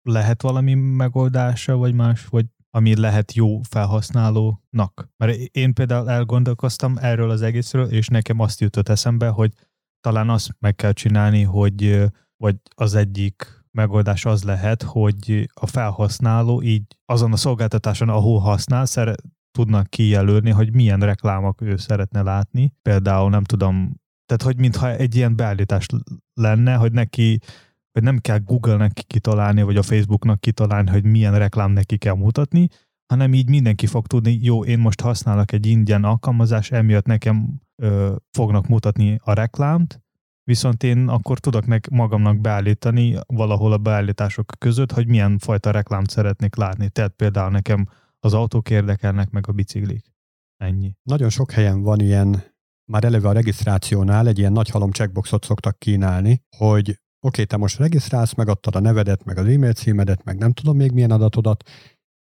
[0.03, 5.09] lehet valami megoldása, vagy más, vagy ami lehet jó felhasználónak?
[5.17, 9.53] Mert én például elgondolkoztam erről az egészről, és nekem azt jutott eszembe, hogy
[9.99, 12.03] talán azt meg kell csinálni, hogy
[12.37, 18.85] vagy az egyik megoldás az lehet, hogy a felhasználó így azon a szolgáltatáson, ahol használ,
[18.85, 19.15] szere,
[19.51, 22.73] tudnak kijelölni, hogy milyen reklámok ő szeretne látni.
[22.81, 25.87] Például nem tudom, tehát hogy mintha egy ilyen beállítás
[26.33, 27.39] lenne, hogy neki
[27.95, 32.67] hogy nem kell Google-nek kitalálni, vagy a Facebooknak kitalálni, hogy milyen reklám neki kell mutatni,
[33.07, 38.15] hanem így mindenki fog tudni, jó, én most használok egy ingyen alkalmazás, emiatt nekem ö,
[38.31, 40.01] fognak mutatni a reklámt,
[40.43, 46.09] viszont én akkor tudok meg magamnak beállítani valahol a beállítások között, hogy milyen fajta reklámt
[46.09, 46.89] szeretnék látni.
[46.89, 47.87] Tehát például nekem
[48.19, 50.13] az autók érdekelnek, meg a biciklik.
[50.57, 50.95] Ennyi.
[51.03, 52.43] Nagyon sok helyen van ilyen,
[52.85, 57.77] már eleve a regisztrációnál egy ilyen nagy halom checkboxot szoktak kínálni, hogy oké, te most
[57.77, 61.69] regisztrálsz, megadtad a nevedet, meg az e-mail címedet, meg nem tudom még milyen adatodat,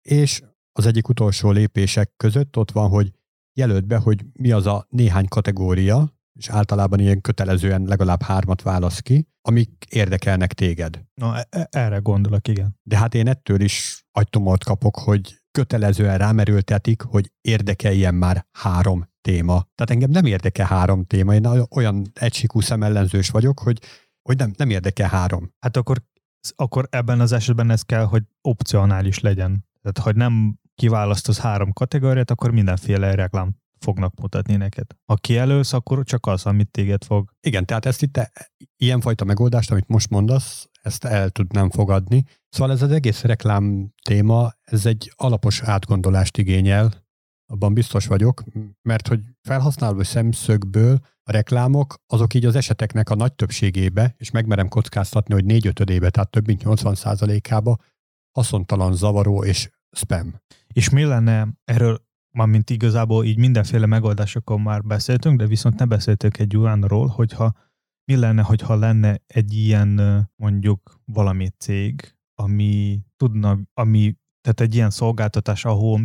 [0.03, 3.13] és az egyik utolsó lépések között ott van, hogy
[3.53, 8.99] jelölt be, hogy mi az a néhány kategória, és általában ilyen kötelezően legalább hármat válasz
[8.99, 11.05] ki, amik érdekelnek téged.
[11.15, 12.79] Na, e, e, erre gondolok, igen.
[12.83, 19.67] De hát én ettől is agytomort kapok, hogy kötelezően rámerültetik, hogy érdekeljen már három téma.
[19.75, 23.79] Tehát engem nem érdekel három téma, én olyan egysikú szemellenzős vagyok, hogy,
[24.31, 25.53] hogy nem, nem érdekel három.
[25.59, 26.03] Hát akkor,
[26.57, 29.67] akkor ebben az esetben ez kell, hogy opcionális legyen.
[29.83, 34.87] Tehát, hogy nem kiválasztasz három kategóriát, akkor mindenféle reklám fognak mutatni neked.
[35.07, 37.31] Ha kijelölsz, akkor csak az, amit téged fog.
[37.41, 38.31] Igen, tehát ezt itt
[38.77, 42.25] ilyenfajta megoldást, amit most mondasz, ezt el tudnám fogadni.
[42.49, 46.93] Szóval ez az egész reklám téma, ez egy alapos átgondolást igényel,
[47.47, 48.45] abban biztos vagyok,
[48.83, 50.99] mert hogy felhasználó szemszögből
[51.31, 56.11] a reklámok, azok így az eseteknek a nagy többségébe, és megmerem kockáztatni, hogy négy ötödébe,
[56.11, 57.77] tehát több mint 80 százalékába
[58.31, 60.35] haszontalan, zavaró és spam.
[60.73, 62.03] És mi lenne, erről
[62.37, 67.53] mármint igazából így mindenféle megoldásokon már beszéltünk, de viszont ne beszéltünk egy olyanról, hogyha
[68.05, 70.01] mi lenne, hogyha lenne egy ilyen
[70.37, 76.01] mondjuk valami cég, ami tudna, ami, tehát egy ilyen szolgáltatás, ahol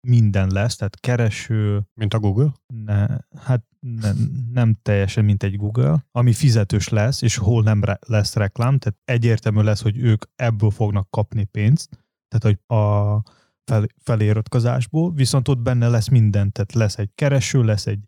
[0.00, 1.82] minden lesz, tehát kereső...
[1.94, 2.52] Mint a Google?
[2.66, 4.10] Ne, hát ne,
[4.52, 8.98] nem teljesen, mint egy Google, ami fizetős lesz, és hol nem re, lesz reklám, tehát
[9.04, 11.88] egyértelmű lesz, hogy ők ebből fognak kapni pénzt,
[12.28, 13.22] tehát hogy a
[13.64, 18.04] fel, feliratkozásból, viszont ott benne lesz minden, tehát lesz egy kereső, lesz egy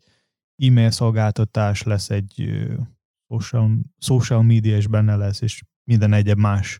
[0.63, 2.61] e-mail szolgáltatás, lesz egy
[3.27, 6.79] social, social media is benne lesz, és minden egyéb más,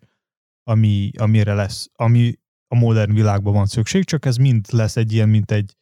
[0.63, 2.33] ami, amire lesz, ami
[2.73, 5.77] a modern világban van szükség, csak ez mind lesz egy ilyen, mint egy,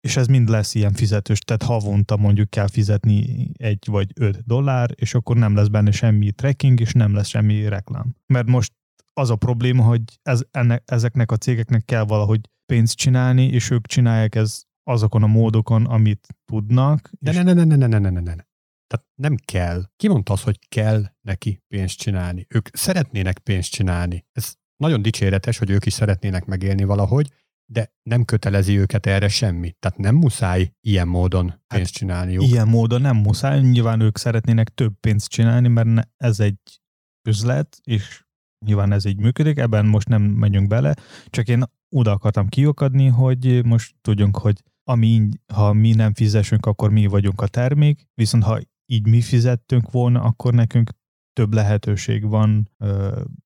[0.00, 4.90] és ez mind lesz ilyen fizetős, tehát havonta mondjuk kell fizetni egy vagy öt dollár,
[4.94, 8.14] és akkor nem lesz benne semmi tracking, és nem lesz semmi reklám.
[8.26, 8.72] Mert most
[9.12, 13.86] az a probléma, hogy ez, ennek, ezeknek a cégeknek kell valahogy pénzt csinálni, és ők
[13.86, 17.10] csinálják ez azokon a módokon, amit tudnak.
[17.18, 18.48] De ne, ne, ne, ne, ne, ne, ne, ne, ne.
[18.86, 19.82] Tehát nem kell.
[19.96, 22.46] Ki mondta azt, hogy kell neki pénzt csinálni?
[22.48, 24.24] Ők szeretnének pénzt csinálni.
[24.32, 27.28] Ez nagyon dicséretes, hogy ők is szeretnének megélni valahogy,
[27.72, 29.74] de nem kötelezi őket erre semmi.
[29.78, 32.44] Tehát nem muszáj ilyen módon hát pénzt hát csinálniuk.
[32.44, 33.60] Ilyen módon nem muszáj.
[33.60, 36.80] Nyilván ők szeretnének több pénzt csinálni, mert ez egy
[37.28, 38.24] üzlet, és
[38.66, 40.94] nyilván ez így működik, ebben most nem megyünk bele,
[41.26, 41.62] csak én
[41.96, 47.40] oda akartam kiokadni, hogy most tudjunk, hogy ami, ha mi nem fizessünk, akkor mi vagyunk
[47.40, 50.90] a termék, viszont ha így mi fizettünk volna, akkor nekünk
[51.32, 52.70] több lehetőség van,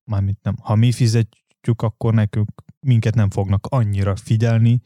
[0.03, 4.81] mármint nem, ha mi fizetjük, akkor nekünk minket nem fognak annyira figyelni,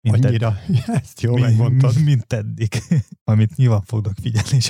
[0.00, 2.02] mint annyira, ed- ezt jó megmondtad.
[2.02, 2.72] Mint eddig,
[3.30, 4.58] amit nyilván fognak figyelni.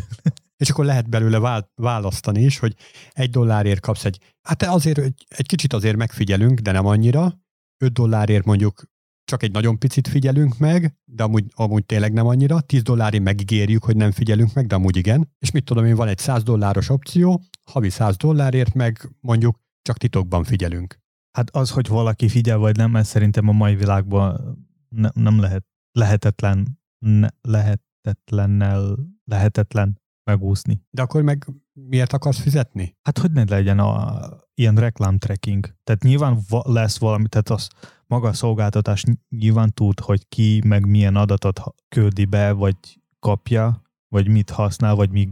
[0.57, 2.77] És akkor lehet belőle választani is, hogy
[3.13, 7.39] egy dollárért kapsz egy, hát azért egy, egy kicsit azért megfigyelünk, de nem annyira,
[7.85, 8.85] 5 dollárért mondjuk
[9.25, 13.85] csak egy nagyon picit figyelünk meg, de amúgy, amúgy tényleg nem annyira, 10 dollárért megígérjük,
[13.85, 16.89] hogy nem figyelünk meg, de amúgy igen, és mit tudom én, van egy 100 dolláros
[16.89, 20.99] opció, havi 100 dollárért meg mondjuk csak titokban figyelünk.
[21.37, 24.57] Hát az, hogy valaki figyel vagy nem, ez szerintem a mai világban
[24.89, 30.01] ne, nem lehet, lehetetlen, ne, lehetetlennel, lehetetlen
[30.31, 30.83] megúszni.
[30.91, 32.97] De akkor meg miért akarsz fizetni?
[33.03, 34.21] Hát hogy ne legyen a,
[34.55, 35.75] ilyen reklám tracking.
[35.85, 37.69] Tehát nyilván va- lesz valami, tehát az
[38.07, 42.77] maga a szolgáltatás nyilván tud, hogy ki meg milyen adatot küldi be, vagy
[43.19, 45.29] kapja, vagy mit használ, vagy mi,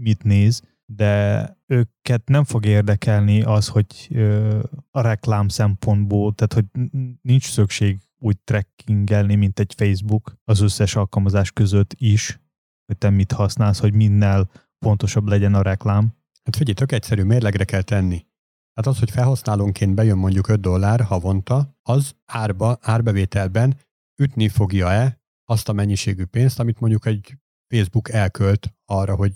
[0.00, 4.58] mit néz, de őket nem fog érdekelni az, hogy ö,
[4.90, 6.80] a reklám szempontból, tehát hogy
[7.22, 12.40] nincs szükség úgy trackingelni, mint egy Facebook az összes alkalmazás között is,
[12.86, 14.50] hogy te mit használsz, hogy minnel
[14.82, 16.16] pontosabb legyen a reklám.
[16.44, 18.26] Hát figyelj, tök egyszerű, mérlegre kell tenni.
[18.74, 23.76] Hát az, hogy felhasználónként bejön mondjuk 5 dollár havonta, az árba, árbevételben
[24.22, 27.36] ütni fogja-e azt a mennyiségű pénzt, amit mondjuk egy
[27.74, 29.32] Facebook elkölt arra, hogy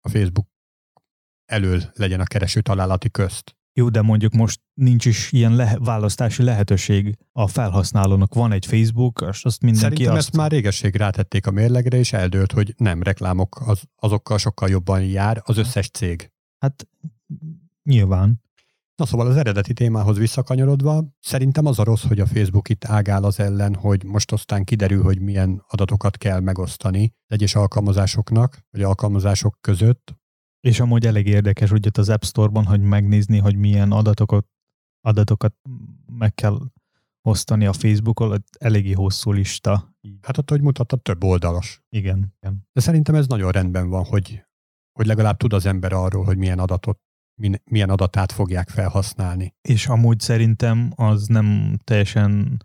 [0.00, 0.46] a Facebook
[1.44, 3.55] elől legyen a kereső találati közt.
[3.78, 8.34] Jó, de mondjuk most nincs is ilyen le- választási lehetőség a felhasználónak.
[8.34, 10.26] Van egy Facebook, azt mindenki Szerintem azt...
[10.26, 15.02] ezt már régesség rátették a mérlegre, és eldőlt, hogy nem reklámok, az, azokkal sokkal jobban
[15.04, 16.30] jár az összes cég.
[16.58, 16.88] Hát
[17.82, 18.42] nyilván.
[18.94, 23.24] Na szóval az eredeti témához visszakanyarodva, szerintem az a rossz, hogy a Facebook itt ágál
[23.24, 29.58] az ellen, hogy most aztán kiderül, hogy milyen adatokat kell megosztani egyes alkalmazásoknak, vagy alkalmazások
[29.60, 30.14] között,
[30.60, 34.46] és amúgy elég érdekes ugye az App Store-ban, hogy megnézni, hogy milyen adatokat,
[35.00, 35.54] adatokat
[36.06, 36.58] meg kell
[37.22, 39.94] osztani a Facebookon, eléggé hosszú lista.
[40.22, 41.82] Hát ott, hogy mutatta, több oldalas.
[41.88, 42.68] Igen, igen.
[42.72, 44.44] De szerintem ez nagyon rendben van, hogy,
[44.92, 47.00] hogy legalább tud az ember arról, hogy milyen adatot
[47.70, 49.54] milyen adatát fogják felhasználni.
[49.60, 52.62] És amúgy szerintem az nem teljesen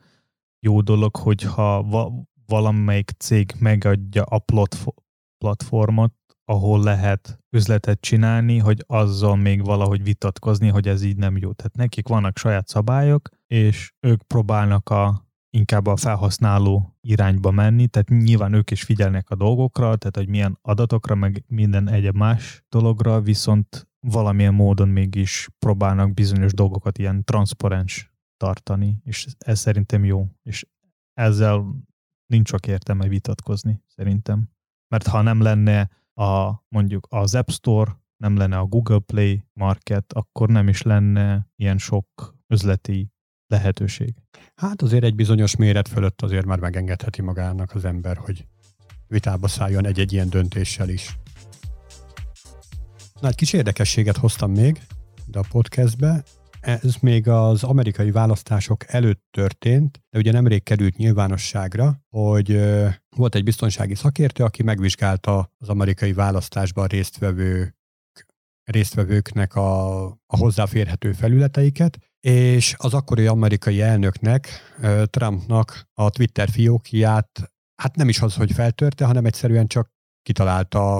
[0.60, 2.12] jó dolog, hogyha va-
[2.45, 4.43] valamelyik cég megadja a
[5.38, 6.13] platformot,
[6.45, 11.52] ahol lehet üzletet csinálni, hogy azzal még valahogy vitatkozni, hogy ez így nem jó.
[11.52, 18.10] Tehát nekik vannak saját szabályok, és ők próbálnak a inkább a felhasználó irányba menni, tehát
[18.10, 23.22] nyilván ők is figyelnek a dolgokra, tehát hogy milyen adatokra, meg minden egyéb más dologra,
[23.22, 30.66] viszont valamilyen módon mégis próbálnak bizonyos dolgokat ilyen transzparens tartani, és ez szerintem jó, és
[31.14, 31.84] ezzel
[32.26, 34.50] nincs csak értelme vitatkozni, szerintem.
[34.88, 35.90] Mert ha nem lenne
[36.22, 41.48] a mondjuk az App Store, nem lenne a Google Play Market, akkor nem is lenne
[41.56, 43.12] ilyen sok üzleti
[43.48, 44.14] lehetőség.
[44.56, 48.48] Hát azért egy bizonyos méret fölött azért már megengedheti magának az ember, hogy
[49.08, 51.18] vitába szálljon egy-egy ilyen döntéssel is.
[53.22, 54.82] Na, egy kis érdekességet hoztam még
[55.32, 56.24] de a podcastbe.
[56.62, 62.60] Ez még az amerikai választások előtt történt, de ugye nemrég került nyilvánosságra, hogy
[63.15, 67.76] volt egy biztonsági szakértő, aki megvizsgálta az amerikai választásban résztvevő
[68.63, 74.50] résztvevőknek a, a hozzáférhető felületeiket, és az akkori amerikai elnöknek,
[75.06, 80.95] Trumpnak a Twitter fiókját, hát nem is az, hogy feltörte, hanem egyszerűen csak kitalálta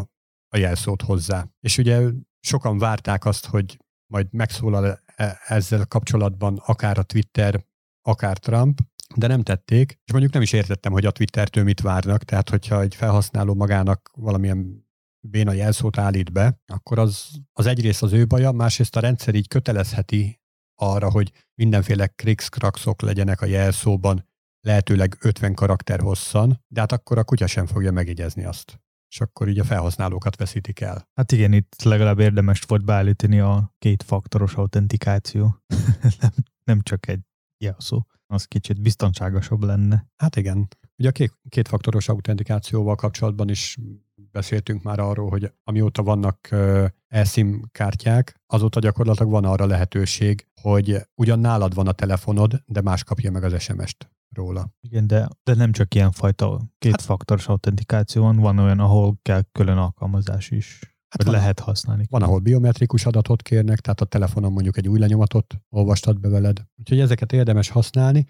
[0.54, 1.48] a jelszót hozzá.
[1.60, 2.02] És ugye
[2.40, 3.78] sokan várták azt, hogy
[4.12, 5.00] majd megszólal
[5.48, 7.66] ezzel kapcsolatban akár a Twitter,
[8.02, 8.80] akár Trump,
[9.16, 12.82] de nem tették, és mondjuk nem is értettem, hogy a Twittertől mit várnak, tehát hogyha
[12.82, 18.52] egy felhasználó magának valamilyen béna jelszót állít be, akkor az, az egyrészt az ő baja,
[18.52, 20.42] másrészt a rendszer így kötelezheti
[20.76, 24.28] arra, hogy mindenféle krikszkrakszok legyenek a jelszóban,
[24.62, 28.82] lehetőleg 50 karakter hosszan, de hát akkor a kutya sem fogja megjegyezni azt.
[29.12, 31.10] És akkor így a felhasználókat veszítik el.
[31.14, 35.58] Hát igen, itt legalább érdemes volt beállítani a kétfaktoros autentikáció.
[36.22, 36.32] nem,
[36.64, 37.20] nem csak egy
[37.58, 38.06] jelszó.
[38.26, 40.08] Az kicsit biztonságosabb lenne.
[40.16, 40.68] Hát igen.
[40.98, 43.78] Ugye a két, kétfaktoros autentikációval kapcsolatban is
[44.16, 46.50] beszéltünk már arról, hogy amióta vannak
[47.08, 53.04] eSIM kártyák, azóta gyakorlatilag van arra lehetőség, hogy ugyan nálad van a telefonod, de más
[53.04, 54.74] kapja meg az SMS-t róla.
[54.80, 59.42] Igen, de, de nem csak ilyen fajta kétfaktoros hát, autentikáció van, van olyan, ahol kell
[59.52, 60.80] külön alkalmazás is.
[61.10, 62.06] Hát van, lehet használni.
[62.10, 66.66] Van, ahol biometrikus adatot kérnek, tehát a telefonon mondjuk egy új lenyomatot olvastad be veled.
[66.80, 68.28] Úgyhogy ezeket érdemes használni.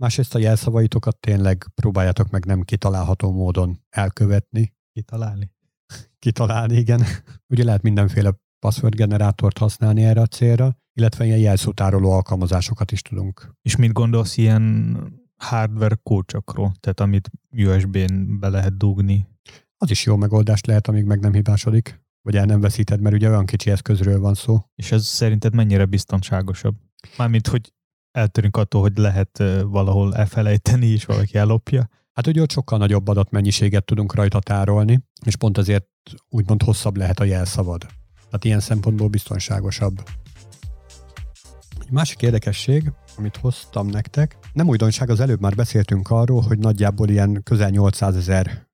[0.00, 5.50] Másrészt a jelszavaitokat tényleg próbáljátok meg nem kitalálható módon elkövetni, Kitalálni?
[6.24, 7.02] Kitalálni, igen.
[7.48, 13.54] Ugye lehet mindenféle password generátort használni erre a célra, illetve ilyen jelszótároló alkalmazásokat is tudunk.
[13.62, 19.26] És mit gondolsz ilyen hardware kulcsokról, tehát amit USB-n be lehet dugni?
[19.76, 23.28] Az is jó megoldást lehet, amíg meg nem hibásodik, vagy el nem veszíted, mert ugye
[23.28, 24.58] olyan kicsi eszközről van szó.
[24.74, 26.74] És ez szerinted mennyire biztonságosabb?
[27.16, 27.72] Mármint, hogy
[28.10, 33.84] eltörünk attól, hogy lehet valahol elfelejteni, és valaki ellopja, Hát ugye ott sokkal nagyobb adatmennyiséget
[33.84, 35.86] tudunk rajta tárolni, és pont azért
[36.28, 37.86] úgymond hosszabb lehet a jelszavad.
[38.14, 40.08] Tehát ilyen szempontból biztonságosabb.
[41.88, 47.08] Egy másik érdekesség, amit hoztam nektek, nem újdonság, az előbb már beszéltünk arról, hogy nagyjából
[47.08, 48.68] ilyen közel 800 ezer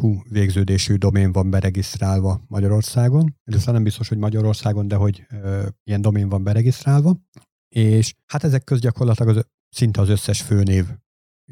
[0.00, 3.36] .hu végződésű domén van beregisztrálva Magyarországon.
[3.44, 7.16] Először nem biztos, hogy Magyarországon, de hogy ö, ilyen domén van beregisztrálva.
[7.68, 10.86] És hát ezek köz gyakorlatilag az, szinte az összes főnév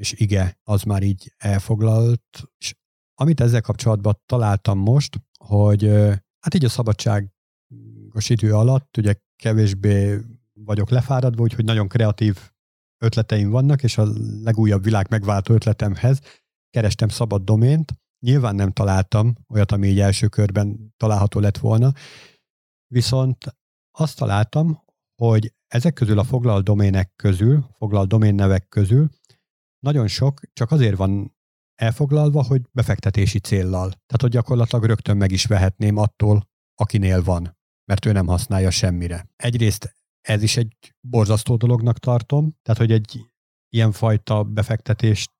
[0.00, 2.42] és ige, az már így elfoglalt.
[2.58, 2.74] És
[3.14, 5.84] amit ezzel kapcsolatban találtam most, hogy
[6.40, 10.20] hát így a szabadságos idő alatt ugye kevésbé
[10.64, 12.38] vagyok lefáradva, úgyhogy nagyon kreatív
[13.02, 14.06] ötleteim vannak, és a
[14.42, 16.20] legújabb világ megváltó ötletemhez
[16.70, 17.92] kerestem szabad domént.
[18.26, 21.92] Nyilván nem találtam olyat, ami így első körben található lett volna,
[22.86, 23.56] viszont
[23.98, 24.82] azt találtam,
[25.22, 29.10] hogy ezek közül a foglalt domének közül, foglalt doménnevek közül
[29.80, 31.36] nagyon sok csak azért van
[31.74, 33.88] elfoglalva, hogy befektetési céllal.
[33.88, 39.28] Tehát, hogy gyakorlatilag rögtön meg is vehetném attól, akinél van, mert ő nem használja semmire.
[39.36, 43.20] Egyrészt ez is egy borzasztó dolognak tartom, tehát, hogy egy
[43.68, 45.30] ilyenfajta befektetést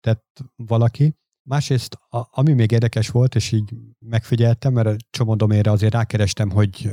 [0.00, 1.16] tett valaki.
[1.48, 6.90] Másrészt, ami még érdekes volt, és így megfigyeltem, mert a csomó domére azért rákerestem, hogy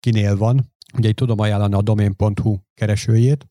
[0.00, 0.72] kinél van.
[0.96, 3.46] Ugye így tudom ajánlani a domain.hu keresőjét,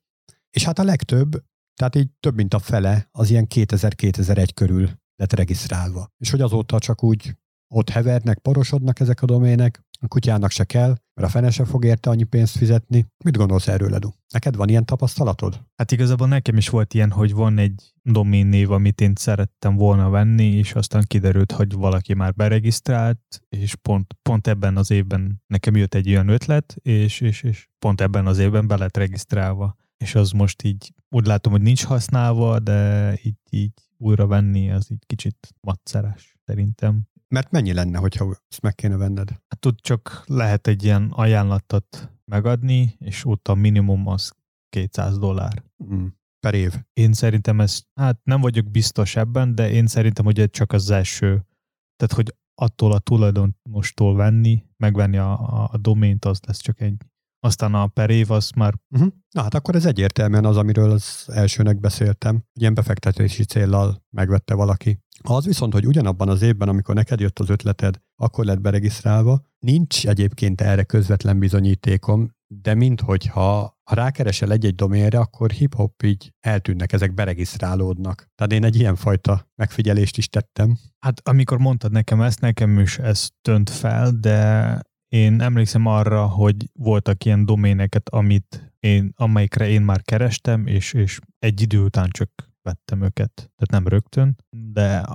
[0.50, 1.44] és hát a legtöbb
[1.76, 6.12] tehát így több mint a fele az ilyen 2000-2001 körül lett regisztrálva.
[6.18, 7.36] És hogy azóta csak úgy
[7.74, 11.86] ott hevernek, porosodnak ezek a domének, a kutyának se kell, mert a fene se fog
[11.86, 13.06] érte annyi pénzt fizetni.
[13.24, 14.10] Mit gondolsz erről, Edu?
[14.34, 15.62] Neked van ilyen tapasztalatod?
[15.76, 20.10] Hát igazából nekem is volt ilyen, hogy van egy domén név, amit én szerettem volna
[20.10, 25.76] venni, és aztán kiderült, hogy valaki már beregisztrált, és pont, pont ebben az évben nekem
[25.76, 30.16] jött egy olyan ötlet, és, és, és pont ebben az évben be lett regisztrálva és
[30.16, 35.06] az most így úgy látom, hogy nincs használva, de így, így újra venni, az így
[35.06, 37.08] kicsit macszeres szerintem.
[37.28, 39.30] Mert mennyi lenne, hogyha ezt meg kéne venned?
[39.30, 44.34] Hát tud csak lehet egy ilyen ajánlatot megadni, és ott a minimum az
[44.70, 45.64] 200 dollár.
[45.84, 46.06] Mm,
[46.40, 46.74] per év.
[46.94, 50.90] Én szerintem ez, hát nem vagyok biztos ebben, de én szerintem, hogy ez csak az
[50.90, 51.46] első.
[51.96, 57.06] Tehát, hogy attól a tulajdonostól venni, megvenni a, a, a domént, az lesz csak egy
[57.46, 58.74] aztán a per év az már...
[58.90, 59.10] Uh-huh.
[59.32, 62.44] Na hát akkor ez egyértelműen az, amiről az elsőnek beszéltem.
[62.60, 65.00] Ilyen befektetési céllal megvette valaki.
[65.22, 70.08] Az viszont, hogy ugyanabban az évben, amikor neked jött az ötleted, akkor lett beregisztrálva, nincs
[70.08, 77.14] egyébként erre közvetlen bizonyítékom, de minthogyha ha rákeresel egy-egy doménre, akkor hip-hop így eltűnnek, ezek
[77.14, 78.28] beregisztrálódnak.
[78.36, 80.78] Tehát én egy ilyenfajta megfigyelést is tettem.
[81.00, 86.70] Hát amikor mondtad nekem ezt, nekem is ez tönt fel, de én emlékszem arra, hogy
[86.74, 92.30] voltak ilyen doméneket, amit én, amelyikre én már kerestem, és, és egy idő után csak
[92.62, 93.34] vettem őket.
[93.34, 95.06] Tehát nem rögtön, de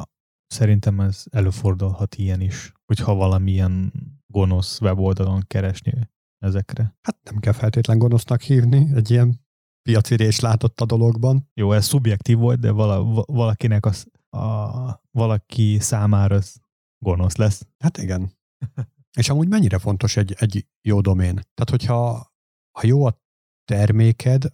[0.46, 3.92] szerintem ez előfordulhat ilyen is, hogyha valamilyen
[4.26, 5.92] gonosz weboldalon keresni
[6.38, 6.96] ezekre.
[7.02, 9.40] Hát nem kell feltétlen gonosznak hívni, egy ilyen
[9.82, 11.50] piacirés látott a dologban.
[11.54, 16.60] Jó, ez szubjektív volt, de vala, valakinek az, a, valaki számára az
[17.04, 17.66] gonosz lesz.
[17.78, 18.32] Hát igen.
[19.18, 21.32] És amúgy mennyire fontos egy, egy jó domén?
[21.34, 22.30] Tehát, hogyha
[22.78, 23.20] ha jó a
[23.64, 24.44] terméked,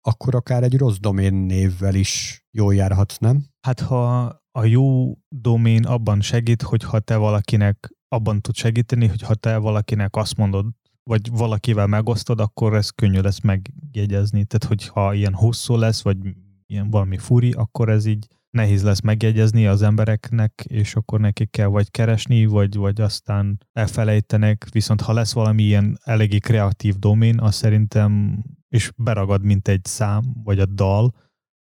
[0.00, 3.46] akkor akár egy rossz domén névvel is jól járhatsz, nem?
[3.66, 4.24] Hát ha
[4.58, 10.36] a jó domén abban segít, hogyha te valakinek abban tud segíteni, hogyha te valakinek azt
[10.36, 10.66] mondod,
[11.10, 14.44] vagy valakivel megosztod, akkor ez könnyű lesz megjegyezni.
[14.44, 16.18] Tehát, hogyha ilyen hosszú lesz, vagy
[16.66, 21.66] ilyen valami furi, akkor ez így nehéz lesz megjegyezni az embereknek, és akkor nekik kell
[21.66, 27.54] vagy keresni, vagy, vagy aztán elfelejtenek, viszont ha lesz valami ilyen eléggé kreatív domén, az
[27.54, 31.14] szerintem, és beragad, mint egy szám, vagy a dal,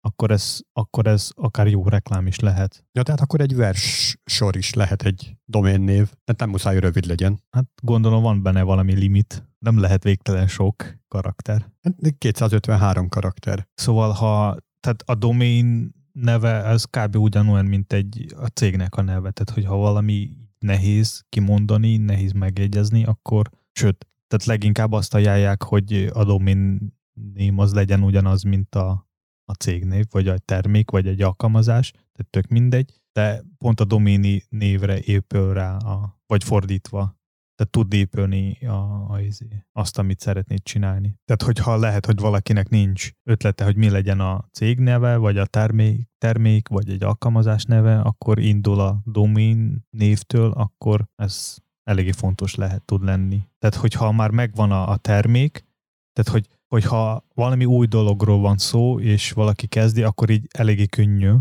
[0.01, 2.84] akkor ez, akkor ez akár jó reklám is lehet.
[2.93, 7.41] Ja, tehát akkor egy vers sor is lehet egy doménnév, tehát nem muszáj rövid legyen.
[7.51, 11.72] Hát gondolom van benne valami limit, nem lehet végtelen sok karakter.
[12.18, 13.68] 253 hát karakter.
[13.74, 17.16] Szóval ha tehát a domén neve, az kb.
[17.16, 19.30] ugyanolyan, mint egy a cégnek a neve.
[19.30, 26.24] Tehát, hogyha valami nehéz kimondani, nehéz megjegyezni, akkor, sőt, tehát leginkább azt ajánlják, hogy a
[26.24, 26.94] domain
[27.34, 29.08] name az legyen ugyanaz, mint a,
[29.44, 34.44] a cégnév, vagy a termék, vagy egy alkalmazás, tehát tök mindegy, de pont a doméni
[34.48, 37.15] névre épül rá, a, vagy fordítva
[37.57, 41.18] tehát tud épülni a, a, izé, azt, amit szeretnéd csinálni.
[41.24, 45.46] Tehát, hogyha lehet, hogy valakinek nincs ötlete, hogy mi legyen a cég neve, vagy a
[45.46, 52.54] termék, termék vagy egy alkalmazás neve, akkor indul a domain névtől, akkor ez eléggé fontos
[52.54, 53.42] lehet tud lenni.
[53.59, 55.64] Tehát, hogyha már megvan a, a termék,
[56.12, 61.32] tehát, hogy hogyha valami új dologról van szó, és valaki kezdi, akkor így eléggé könnyű,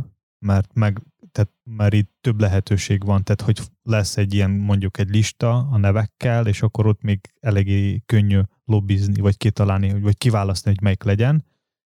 [0.46, 1.02] mert meg
[1.36, 5.78] tehát már itt több lehetőség van, tehát hogy lesz egy ilyen mondjuk egy lista a
[5.78, 11.46] nevekkel, és akkor ott még eléggé könnyű lobbizni, vagy kitalálni, vagy kiválasztani, hogy melyik legyen.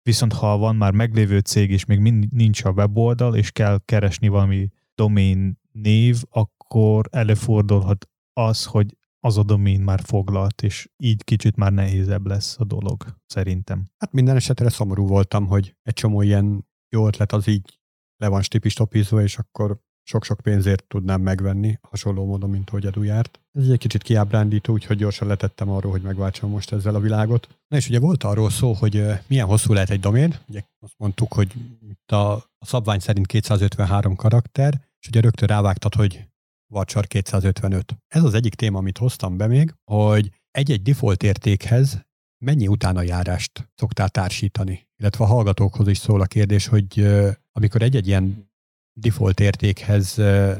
[0.04, 4.28] Viszont ha van már meglévő cég, és még mind, nincs a weboldal, és kell keresni
[4.28, 11.56] valami domain név, akkor előfordulhat az, hogy az a domain már foglalt, és így kicsit
[11.56, 13.90] már nehézebb lesz a dolog, szerintem.
[13.98, 17.82] Hát minden esetre szomorú voltam, hogy egy csomó ilyen jó ötlet az így
[18.24, 23.40] le van stipistopizva, és akkor sok-sok pénzért tudnám megvenni, hasonló módon, mint hogy Edu járt.
[23.52, 27.48] Ez egy kicsit kiábrándító, úgyhogy gyorsan letettem arról, hogy megváltsam most ezzel a világot.
[27.68, 30.36] Na és ugye volt arról szó, hogy milyen hosszú lehet egy domén.
[30.48, 31.54] Ugye azt mondtuk, hogy
[31.90, 36.28] itt a, a szabvány szerint 253 karakter, és ugye rögtön rávágtad, hogy
[36.74, 37.98] Vacsar 255.
[38.08, 42.06] Ez az egyik téma, amit hoztam be még, hogy egy-egy default értékhez
[42.46, 44.88] mennyi utána járást szoktál társítani?
[45.04, 47.08] Illetve a hallgatókhoz is szól a kérdés, hogy
[47.52, 48.52] amikor egy-egy ilyen
[48.94, 50.14] default értékhez,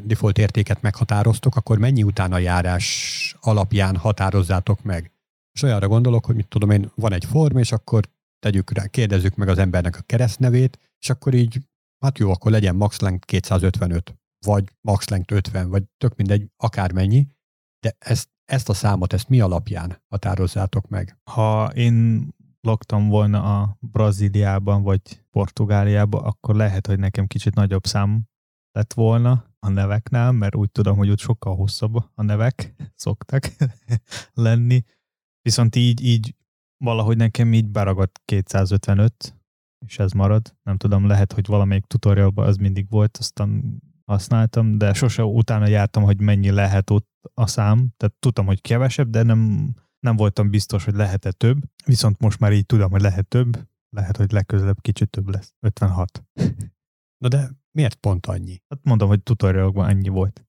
[0.04, 5.12] default értéket meghatároztok, akkor mennyi utána járás alapján határozzátok meg?
[5.52, 9.36] És olyanra gondolok, hogy mit tudom én, van egy form, és akkor tegyük rá, kérdezzük
[9.36, 11.60] meg az embernek a keresztnevét, és akkor így,
[12.00, 14.16] hát jó, akkor legyen max length 255,
[14.46, 17.28] vagy max length 50, vagy tök mindegy, akármennyi,
[17.80, 21.18] de ezt, ezt a számot, ezt mi alapján határozzátok meg?
[21.24, 22.28] Ha én
[22.64, 25.02] laktam volna a Brazíliában vagy
[25.32, 28.24] Portugáliában, akkor lehet, hogy nekem kicsit nagyobb szám
[28.72, 33.56] lett volna a neveknál, mert úgy tudom, hogy ott sokkal hosszabb a nevek szoktak
[34.34, 34.84] lenni.
[35.42, 36.36] Viszont így, így
[36.78, 39.36] valahogy nekem így beragadt 255,
[39.86, 40.56] és ez marad.
[40.64, 46.04] Nem tudom, lehet, hogy valamelyik tutorialban az mindig volt, aztán használtam, de sose utána jártam,
[46.04, 47.94] hogy mennyi lehet ott a szám.
[47.98, 49.74] Tehát tudtam, hogy kevesebb, de nem
[50.04, 54.18] nem voltam biztos, hogy lehet-e több, viszont most már így tudom, hogy lehet több, lehet,
[54.18, 55.54] hogy legközelebb kicsit több lesz.
[55.60, 56.24] 56.
[57.18, 58.62] Na de miért pont annyi?
[58.68, 60.48] Hát mondom, hogy tutorialokban ennyi volt.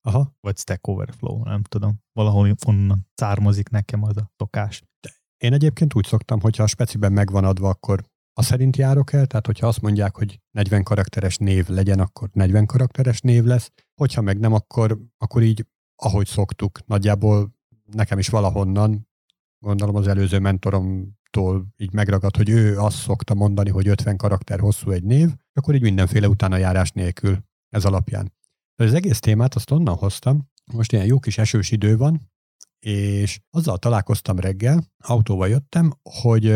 [0.00, 0.36] Aha.
[0.40, 2.02] Vagy Stack Overflow, nem tudom.
[2.12, 4.82] Valahol onnan származik nekem az a szokás.
[5.00, 9.26] De én egyébként úgy szoktam, hogyha a speciben megvan adva, akkor a szerint járok el,
[9.26, 14.20] tehát hogyha azt mondják, hogy 40 karakteres név legyen, akkor 40 karakteres név lesz, hogyha
[14.20, 15.66] meg nem, akkor, akkor így,
[16.02, 17.58] ahogy szoktuk, nagyjából
[17.92, 19.08] nekem is valahonnan,
[19.58, 24.90] gondolom az előző mentoromtól így megragad, hogy ő azt szokta mondani, hogy 50 karakter hosszú
[24.90, 27.38] egy név, akkor így mindenféle utána járás nélkül
[27.68, 28.32] ez alapján.
[28.74, 32.30] De az egész témát azt onnan hoztam, most ilyen jó kis esős idő van,
[32.86, 36.46] és azzal találkoztam reggel, autóval jöttem, hogy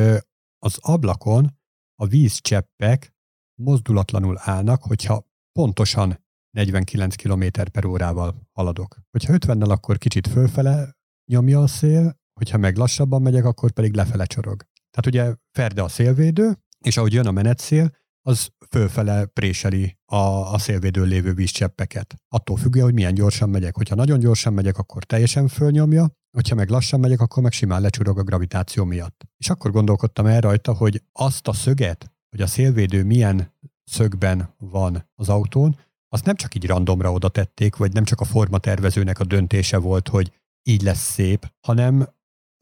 [0.58, 1.58] az ablakon
[1.94, 3.14] a vízcseppek
[3.54, 8.98] mozdulatlanul állnak, hogyha pontosan 49 km per órával haladok.
[9.10, 10.96] Hogyha 50-nel, akkor kicsit fölfele
[11.26, 14.62] nyomja a szél, hogyha meg lassabban megyek, akkor pedig lefele csorog.
[14.90, 17.90] Tehát ugye ferde a szélvédő, és ahogy jön a menetszél,
[18.26, 20.16] az fölfele préseli a,
[20.52, 22.14] a szélvédőn lévő vízcseppeket.
[22.28, 23.76] Attól függően, hogy milyen gyorsan megyek.
[23.76, 28.18] Hogyha nagyon gyorsan megyek, akkor teljesen fölnyomja, hogyha meg lassan megyek, akkor meg simán lecsurog
[28.18, 29.22] a gravitáció miatt.
[29.36, 33.54] És akkor gondolkodtam el rajta, hogy azt a szöget, hogy a szélvédő milyen
[33.84, 35.76] szögben van az autón,
[36.08, 40.08] azt nem csak így randomra oda tették, vagy nem csak a formatervezőnek a döntése volt,
[40.08, 40.32] hogy
[40.64, 42.08] így lesz szép, hanem,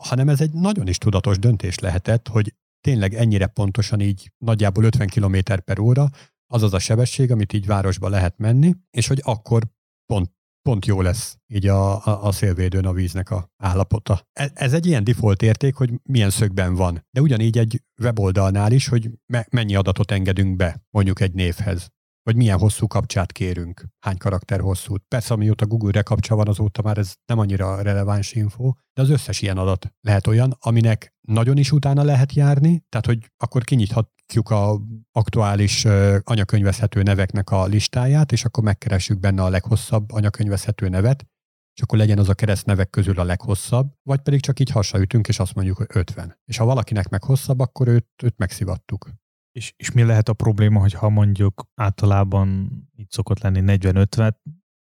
[0.03, 5.09] hanem ez egy nagyon is tudatos döntés lehetett, hogy tényleg ennyire pontosan így nagyjából 50
[5.09, 6.11] km per óra,
[6.46, 9.62] az az a sebesség, amit így városba lehet menni, és hogy akkor
[10.07, 10.32] pont,
[10.62, 14.28] pont jó lesz így a, a, a szélvédőn a víznek a állapota.
[14.32, 17.07] Ez, ez egy ilyen default érték, hogy milyen szögben van.
[17.11, 21.90] De ugyanígy egy weboldalnál is, hogy me, mennyi adatot engedünk be mondjuk egy névhez
[22.22, 25.04] vagy milyen hosszú kapcsát kérünk, hány karakter hosszút.
[25.08, 29.42] Persze, amióta Google rekapcsa van, azóta már ez nem annyira releváns info, de az összes
[29.42, 34.80] ilyen adat lehet olyan, aminek nagyon is utána lehet járni, tehát hogy akkor kinyithatjuk a
[35.12, 35.84] aktuális
[36.22, 41.26] anyakönyvezhető neveknek a listáját, és akkor megkeressük benne a leghosszabb anyakönyvezhető nevet,
[41.74, 45.38] és akkor legyen az a keresztnevek közül a leghosszabb, vagy pedig csak így hasraütünk, és
[45.38, 46.38] azt mondjuk, hogy 50.
[46.44, 49.10] És ha valakinek meg hosszabb, akkor őt, őt megszivattuk.
[49.53, 54.34] És, és mi lehet a probléma, hogy ha mondjuk általában itt szokott lenni 40-50,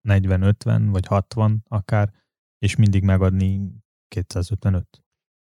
[0.09, 2.13] 40-50 vagy 60 akár,
[2.57, 3.71] és mindig megadni
[4.07, 5.03] 255?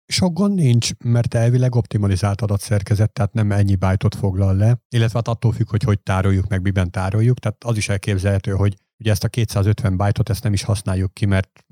[0.06, 5.28] Sok gond nincs, mert elvileg optimalizált adatszerkezet, tehát nem ennyi bájtot foglal le, illetve hát
[5.28, 9.24] attól függ, hogy hogy tároljuk, meg miben tároljuk, tehát az is elképzelhető, hogy ugye ezt
[9.24, 11.64] a 250 bájtot ezt nem is használjuk ki, mert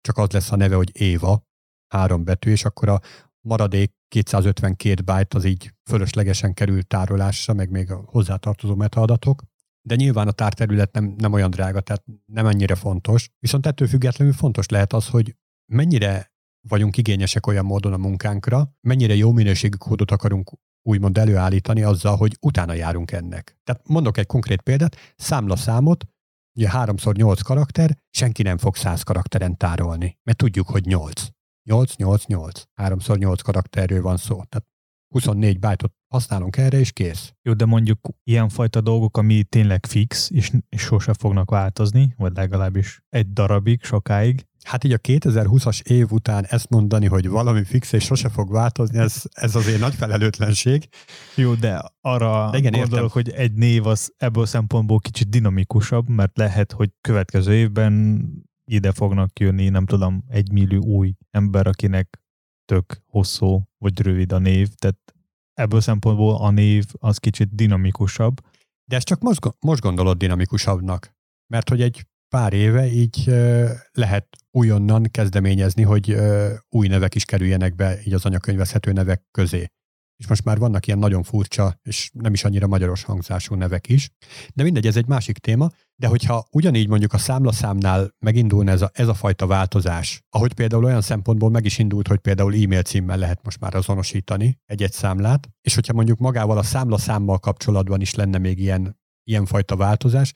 [0.00, 1.46] csak az lesz a neve, hogy Éva,
[1.94, 3.00] három betű, és akkor a
[3.40, 9.42] maradék 252 byte az így fölöslegesen kerül tárolásra, meg még a hozzátartozó metaadatok,
[9.86, 13.30] de nyilván a tárterület nem, nem olyan drága, tehát nem annyira fontos.
[13.38, 15.36] Viszont ettől függetlenül fontos lehet az, hogy
[15.72, 16.32] mennyire
[16.68, 20.52] vagyunk igényesek olyan módon a munkánkra, mennyire jó minőségű kódot akarunk
[20.82, 23.58] úgymond előállítani azzal, hogy utána járunk ennek.
[23.64, 26.04] Tehát mondok egy konkrét példát, számlaszámot,
[26.56, 31.33] ugye 3x8 karakter, senki nem fog 100 karakteren tárolni, mert tudjuk, hogy 8.
[31.64, 32.62] 8, 8, 8.
[32.82, 34.34] 3x8 karakterről van szó.
[34.34, 34.66] Tehát
[35.14, 37.32] 24 byte használunk erre, és kész.
[37.42, 43.00] Jó, de mondjuk ilyenfajta dolgok, ami tényleg fix, és, és sose fognak változni, vagy legalábbis
[43.08, 44.46] egy darabig, sokáig.
[44.62, 48.98] Hát így a 2020-as év után ezt mondani, hogy valami fix és sose fog változni,
[48.98, 50.88] ez, ez azért nagy felelőtlenség.
[51.34, 53.22] Jó, de arra de igen, gondolok, értem.
[53.22, 58.22] hogy egy név az ebből szempontból kicsit dinamikusabb, mert lehet, hogy következő évben
[58.64, 62.22] ide fognak jönni, nem tudom, egy millió új ember, akinek
[62.64, 65.14] tök hosszú vagy rövid a név, tehát
[65.52, 68.40] ebből szempontból a név az kicsit dinamikusabb.
[68.84, 71.14] De ezt csak most, most gondolod dinamikusabbnak,
[71.46, 73.24] mert hogy egy pár éve így
[73.92, 76.16] lehet újonnan kezdeményezni, hogy
[76.68, 79.66] új nevek is kerüljenek be így az anyakönyvezhető nevek közé
[80.16, 84.10] és most már vannak ilyen nagyon furcsa, és nem is annyira magyaros hangzású nevek is.
[84.54, 88.90] De mindegy, ez egy másik téma, de hogyha ugyanígy mondjuk a számlaszámnál megindulna ez a,
[88.92, 93.18] ez a fajta változás, ahogy például olyan szempontból meg is indult, hogy például e-mail címmel
[93.18, 98.38] lehet most már azonosítani egy-egy számlát, és hogyha mondjuk magával a számlaszámmal kapcsolatban is lenne
[98.38, 100.32] még ilyen, ilyen fajta változás,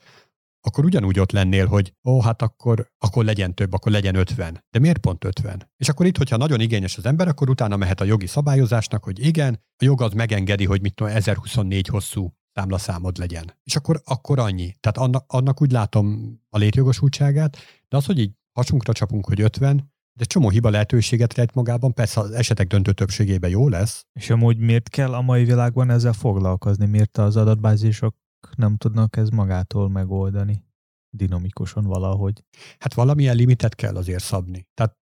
[0.69, 4.65] akkor ugyanúgy ott lennél, hogy ó, hát akkor, akkor legyen több, akkor legyen 50.
[4.69, 5.71] De miért pont 50?
[5.77, 9.25] És akkor itt, hogyha nagyon igényes az ember, akkor utána mehet a jogi szabályozásnak, hogy
[9.25, 13.57] igen, a jog az megengedi, hogy mit tudom, 1024 hosszú számlaszámod legyen.
[13.63, 14.75] És akkor, akkor annyi.
[14.79, 17.57] Tehát annak, annak úgy látom a létjogosultságát,
[17.87, 22.19] de az, hogy így hasunkra csapunk, hogy 50, de csomó hiba lehetőséget lehet magában, persze
[22.19, 24.05] az esetek döntő többségében jó lesz.
[24.13, 26.85] És amúgy miért kell a mai világban ezzel foglalkozni?
[26.85, 28.15] Miért az adatbázisok
[28.55, 30.63] nem tudnak ez magától megoldani
[31.09, 32.43] dinamikusan valahogy.
[32.77, 34.67] Hát valamilyen limitet kell azért szabni.
[34.73, 34.97] Tehát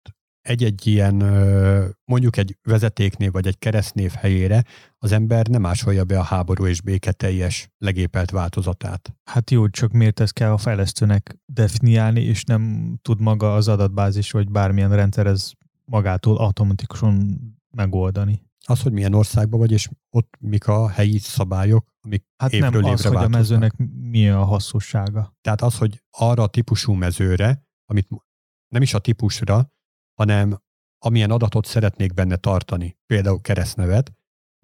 [0.42, 1.16] egy-egy ilyen,
[2.06, 4.64] mondjuk egy vezetéknév vagy egy keresztnév helyére
[4.98, 9.16] az ember nem másolja be a háború és béke teljes legépelt változatát.
[9.24, 14.32] Hát jó, csak miért ezt kell a fejlesztőnek definiálni, és nem tud maga az adatbázis
[14.32, 15.52] vagy bármilyen rendszer ez
[15.86, 17.40] magától automatikusan
[17.76, 22.70] megoldani az, hogy milyen országban vagy, és ott mik a helyi szabályok, amik Hát évről
[22.70, 23.24] nem évre az, változnak.
[23.24, 23.74] hogy a mezőnek
[24.10, 25.36] mi a hasznossága.
[25.42, 28.08] Tehát az, hogy arra a típusú mezőre, amit
[28.68, 29.72] nem is a típusra,
[30.14, 30.62] hanem
[31.06, 34.14] amilyen adatot szeretnék benne tartani, például keresztnevet,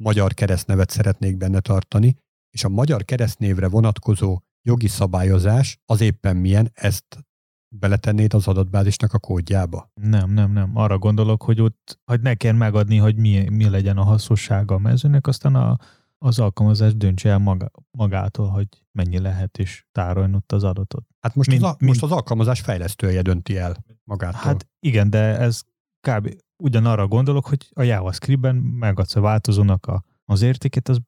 [0.01, 2.17] magyar keresztnevet szeretnék benne tartani,
[2.49, 7.27] és a magyar keresztnévre vonatkozó jogi szabályozás az éppen milyen, ezt
[7.69, 9.91] beletennéd az adatbázisnak a kódjába?
[9.93, 10.71] Nem, nem, nem.
[10.77, 14.79] Arra gondolok, hogy ott hogy ne kell megadni, hogy mi, mi legyen a hasznossága a
[14.79, 15.77] mezőnek, aztán a,
[16.17, 21.05] az alkalmazás döntse el maga, magától, hogy mennyi lehet, és tárolni ott az adatot.
[21.19, 24.39] Hát most, mint, az, a, mint, most az alkalmazás fejlesztője dönti el magától.
[24.39, 25.61] Hát igen, de ez
[26.07, 26.35] kb.
[26.63, 30.99] ugyanarra gondolok, hogy a JavaScript-ben megadsz a változónak a, az értéket, az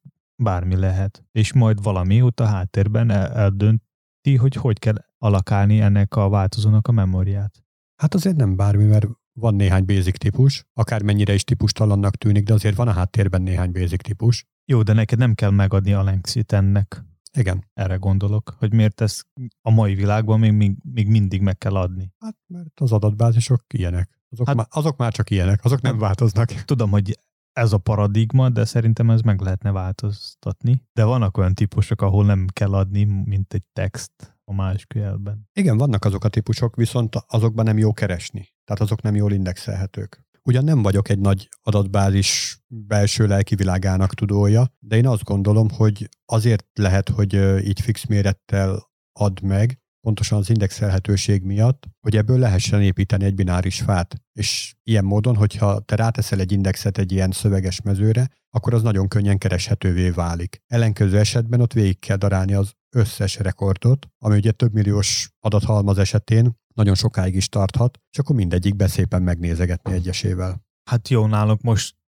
[0.44, 1.24] bármi lehet.
[1.32, 6.88] És majd valami út a háttérben el, eldönti, hogy hogy kell alakálni ennek a változónak
[6.88, 7.64] a memóriát.
[7.96, 12.76] Hát azért nem bármi, mert van néhány basic típus, akármennyire is típustalannak tűnik, de azért
[12.76, 14.46] van a háttérben néhány basic típus.
[14.66, 17.06] Jó, de neked nem kell megadni a lengszit ennek.
[17.38, 17.70] Igen.
[17.74, 19.22] Erre gondolok, hogy miért ez
[19.62, 22.14] a mai világban még, még, még mindig meg kell adni.
[22.20, 24.20] Hát mert az adatbázisok ilyenek.
[24.30, 26.50] Azok, hát, már, azok már csak ilyenek, azok nem hát, változnak.
[26.50, 27.18] Tudom, hogy
[27.52, 30.84] ez a paradigma, de szerintem ez meg lehetne változtatni.
[30.94, 35.50] De vannak olyan típusok, ahol nem kell adni, mint egy text a MySQL-ben.
[35.54, 38.54] Igen, vannak azok a típusok, viszont azokban nem jó keresni.
[38.64, 40.26] Tehát azok nem jól indexelhetők.
[40.44, 46.10] Ugyan nem vagyok egy nagy adatbázis belső lelki világának tudója, de én azt gondolom, hogy
[46.26, 47.34] azért lehet, hogy
[47.68, 53.80] így fix mérettel ad meg, pontosan az indexelhetőség miatt, hogy ebből lehessen építeni egy bináris
[53.80, 54.16] fát.
[54.34, 59.08] És ilyen módon, hogyha te ráteszel egy indexet egy ilyen szöveges mezőre, akkor az nagyon
[59.08, 60.62] könnyen kereshetővé válik.
[60.68, 66.60] Ellenkező esetben ott végig kell darálni az összes rekordot, ami ugye több milliós adathalmaz esetén
[66.76, 70.64] nagyon sokáig is tarthat, és akkor mindegyik szépen megnézegetni egyesével.
[70.90, 71.62] Hát jó, nálunk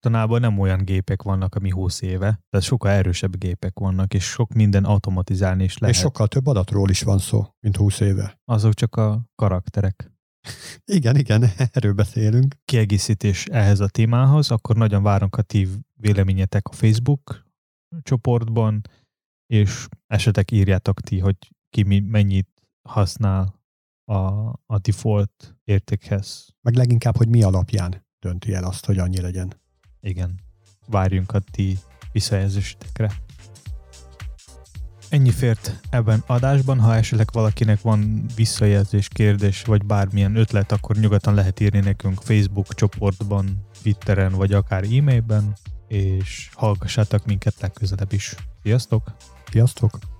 [0.02, 4.52] mostanában nem olyan gépek vannak, ami 20 éve, tehát sokkal erősebb gépek vannak, és sok
[4.52, 5.94] minden automatizálni is lehet.
[5.94, 8.40] És sokkal több adatról is van szó, mint 20 éve.
[8.44, 10.12] Azok csak a karakterek.
[10.98, 12.54] igen, igen, erről beszélünk.
[12.64, 15.68] Kiegészítés ehhez a témához, akkor nagyon várunk a ti
[16.00, 17.46] véleményetek a Facebook
[18.02, 18.80] csoportban,
[19.46, 21.36] és esetek írjátok ti, hogy
[21.70, 22.48] ki mi, mennyit
[22.88, 23.60] használ
[24.04, 24.18] a,
[24.66, 26.54] a default értékhez.
[26.60, 29.60] Meg leginkább, hogy mi alapján dönti el azt, hogy annyi legyen.
[30.02, 30.40] Igen.
[30.86, 31.78] Várjunk a ti
[32.12, 33.12] visszajelzésetekre.
[35.08, 41.34] Ennyi fért ebben adásban, ha esetleg valakinek van visszajelzés, kérdés, vagy bármilyen ötlet, akkor nyugodtan
[41.34, 45.56] lehet írni nekünk Facebook csoportban, Twitteren, vagy akár e-mailben,
[45.88, 48.34] és hallgassátok minket legközelebb is.
[48.62, 49.16] Sziasztok!
[49.50, 50.11] Sziasztok!